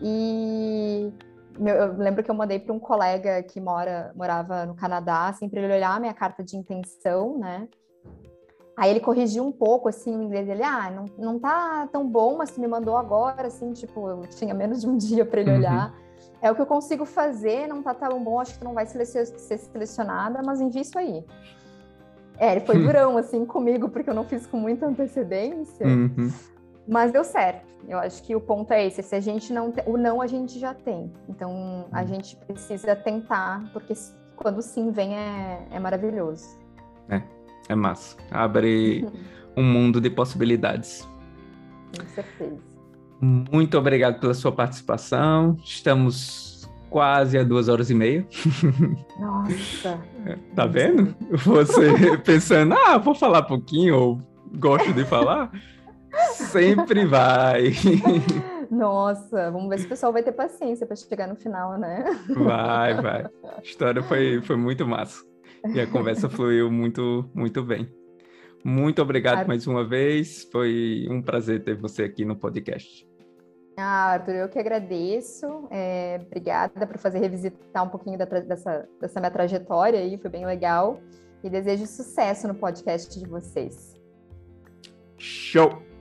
E 0.00 1.12
eu 1.60 1.98
lembro 1.98 2.24
que 2.24 2.30
eu 2.30 2.34
mandei 2.34 2.58
para 2.58 2.72
um 2.72 2.80
colega 2.80 3.42
que 3.42 3.60
mora, 3.60 4.10
morava 4.14 4.64
no 4.64 4.74
Canadá, 4.74 5.28
assim, 5.28 5.50
para 5.50 5.60
ele 5.60 5.74
olhar 5.74 5.94
a 5.94 6.00
minha 6.00 6.14
carta 6.14 6.42
de 6.42 6.56
intenção, 6.56 7.38
né? 7.38 7.68
Aí 8.76 8.90
ele 8.90 9.00
corrigiu 9.00 9.44
um 9.44 9.52
pouco, 9.52 9.88
assim, 9.88 10.16
o 10.16 10.22
inglês 10.22 10.46
dele, 10.46 10.62
ah, 10.62 10.90
não, 10.90 11.04
não 11.18 11.38
tá 11.38 11.86
tão 11.92 12.08
bom, 12.08 12.36
mas 12.36 12.56
me 12.56 12.66
mandou 12.66 12.96
agora, 12.96 13.48
assim, 13.48 13.72
tipo, 13.72 14.08
eu 14.08 14.20
tinha 14.22 14.54
menos 14.54 14.80
de 14.80 14.88
um 14.88 14.96
dia 14.98 15.24
para 15.24 15.40
ele 15.40 15.50
uhum. 15.50 15.56
olhar. 15.58 15.94
É 16.40 16.50
o 16.50 16.54
que 16.54 16.62
eu 16.62 16.66
consigo 16.66 17.04
fazer, 17.04 17.68
não 17.68 17.82
tá 17.82 17.94
tão 17.94 18.22
bom, 18.22 18.40
acho 18.40 18.54
que 18.54 18.60
tu 18.60 18.64
não 18.64 18.74
vai 18.74 18.86
ser 18.86 19.04
selecionada, 19.04 20.42
mas 20.44 20.60
envia 20.60 20.82
isso 20.82 20.98
aí. 20.98 21.24
É, 22.38 22.52
ele 22.52 22.60
foi 22.60 22.78
hum. 22.78 22.82
durão, 22.82 23.16
assim, 23.16 23.44
comigo, 23.44 23.88
porque 23.88 24.10
eu 24.10 24.14
não 24.14 24.24
fiz 24.24 24.46
com 24.46 24.56
muita 24.56 24.86
antecedência, 24.86 25.86
uhum. 25.86 26.32
mas 26.88 27.12
deu 27.12 27.22
certo. 27.22 27.70
Eu 27.86 27.98
acho 27.98 28.22
que 28.22 28.34
o 28.34 28.40
ponto 28.40 28.72
é 28.72 28.86
esse, 28.86 29.02
se 29.02 29.14
a 29.14 29.20
gente 29.20 29.52
não 29.52 29.70
tem, 29.70 29.84
o 29.86 29.96
não 29.96 30.20
a 30.20 30.26
gente 30.26 30.58
já 30.58 30.72
tem, 30.72 31.12
então 31.28 31.86
a 31.92 32.00
uhum. 32.00 32.06
gente 32.06 32.36
precisa 32.36 32.96
tentar, 32.96 33.70
porque 33.72 33.92
quando 34.36 34.62
sim 34.62 34.90
vem 34.90 35.16
é, 35.16 35.66
é 35.70 35.78
maravilhoso. 35.78 36.58
É. 37.08 37.22
É 37.68 37.74
massa. 37.74 38.16
Abre 38.30 39.06
um 39.56 39.62
mundo 39.62 40.00
de 40.00 40.10
possibilidades. 40.10 41.08
Com 41.98 42.06
certeza. 42.08 42.72
Muito 43.20 43.78
obrigado 43.78 44.18
pela 44.18 44.34
sua 44.34 44.50
participação. 44.50 45.56
Estamos 45.64 46.68
quase 46.90 47.38
a 47.38 47.42
duas 47.42 47.68
horas 47.68 47.90
e 47.90 47.94
meia. 47.94 48.26
Nossa! 49.18 49.98
tá 50.54 50.66
vendo? 50.66 51.14
Você 51.30 52.18
pensando, 52.24 52.74
ah, 52.74 52.98
vou 52.98 53.14
falar 53.14 53.42
pouquinho, 53.42 53.96
ou 53.96 54.18
gosto 54.58 54.92
de 54.92 55.04
falar. 55.04 55.50
Sempre 56.32 57.06
vai. 57.06 57.72
Nossa, 58.70 59.50
vamos 59.50 59.68
ver 59.70 59.78
se 59.78 59.86
o 59.86 59.88
pessoal 59.88 60.12
vai 60.12 60.22
ter 60.22 60.32
paciência 60.32 60.86
para 60.86 60.96
chegar 60.96 61.26
no 61.26 61.36
final, 61.36 61.78
né? 61.78 62.04
Vai, 62.36 62.94
vai. 63.00 63.26
A 63.56 63.62
história 63.62 64.02
foi, 64.02 64.42
foi 64.42 64.56
muito 64.56 64.86
massa. 64.86 65.22
E 65.74 65.80
a 65.80 65.86
conversa 65.86 66.28
fluiu 66.28 66.70
muito, 66.70 67.30
muito 67.34 67.62
bem. 67.62 67.88
Muito 68.64 69.02
obrigado 69.02 69.46
mais 69.46 69.66
uma 69.66 69.84
vez. 69.84 70.48
Foi 70.50 71.06
um 71.10 71.20
prazer 71.20 71.62
ter 71.64 71.76
você 71.76 72.04
aqui 72.04 72.24
no 72.24 72.36
podcast. 72.36 73.06
Ah, 73.76 74.12
Arthur, 74.12 74.34
eu 74.34 74.48
que 74.48 74.58
agradeço. 74.58 75.66
É, 75.70 76.20
obrigada 76.26 76.86
por 76.86 76.98
fazer 76.98 77.18
revisitar 77.18 77.84
um 77.84 77.88
pouquinho 77.88 78.18
da, 78.18 78.24
dessa, 78.24 78.88
dessa 79.00 79.20
minha 79.20 79.30
trajetória 79.30 79.98
aí, 79.98 80.18
foi 80.18 80.30
bem 80.30 80.44
legal. 80.44 81.00
E 81.42 81.50
desejo 81.50 81.86
sucesso 81.86 82.46
no 82.46 82.54
podcast 82.54 83.18
de 83.18 83.26
vocês. 83.26 83.94
Show! 85.16 85.91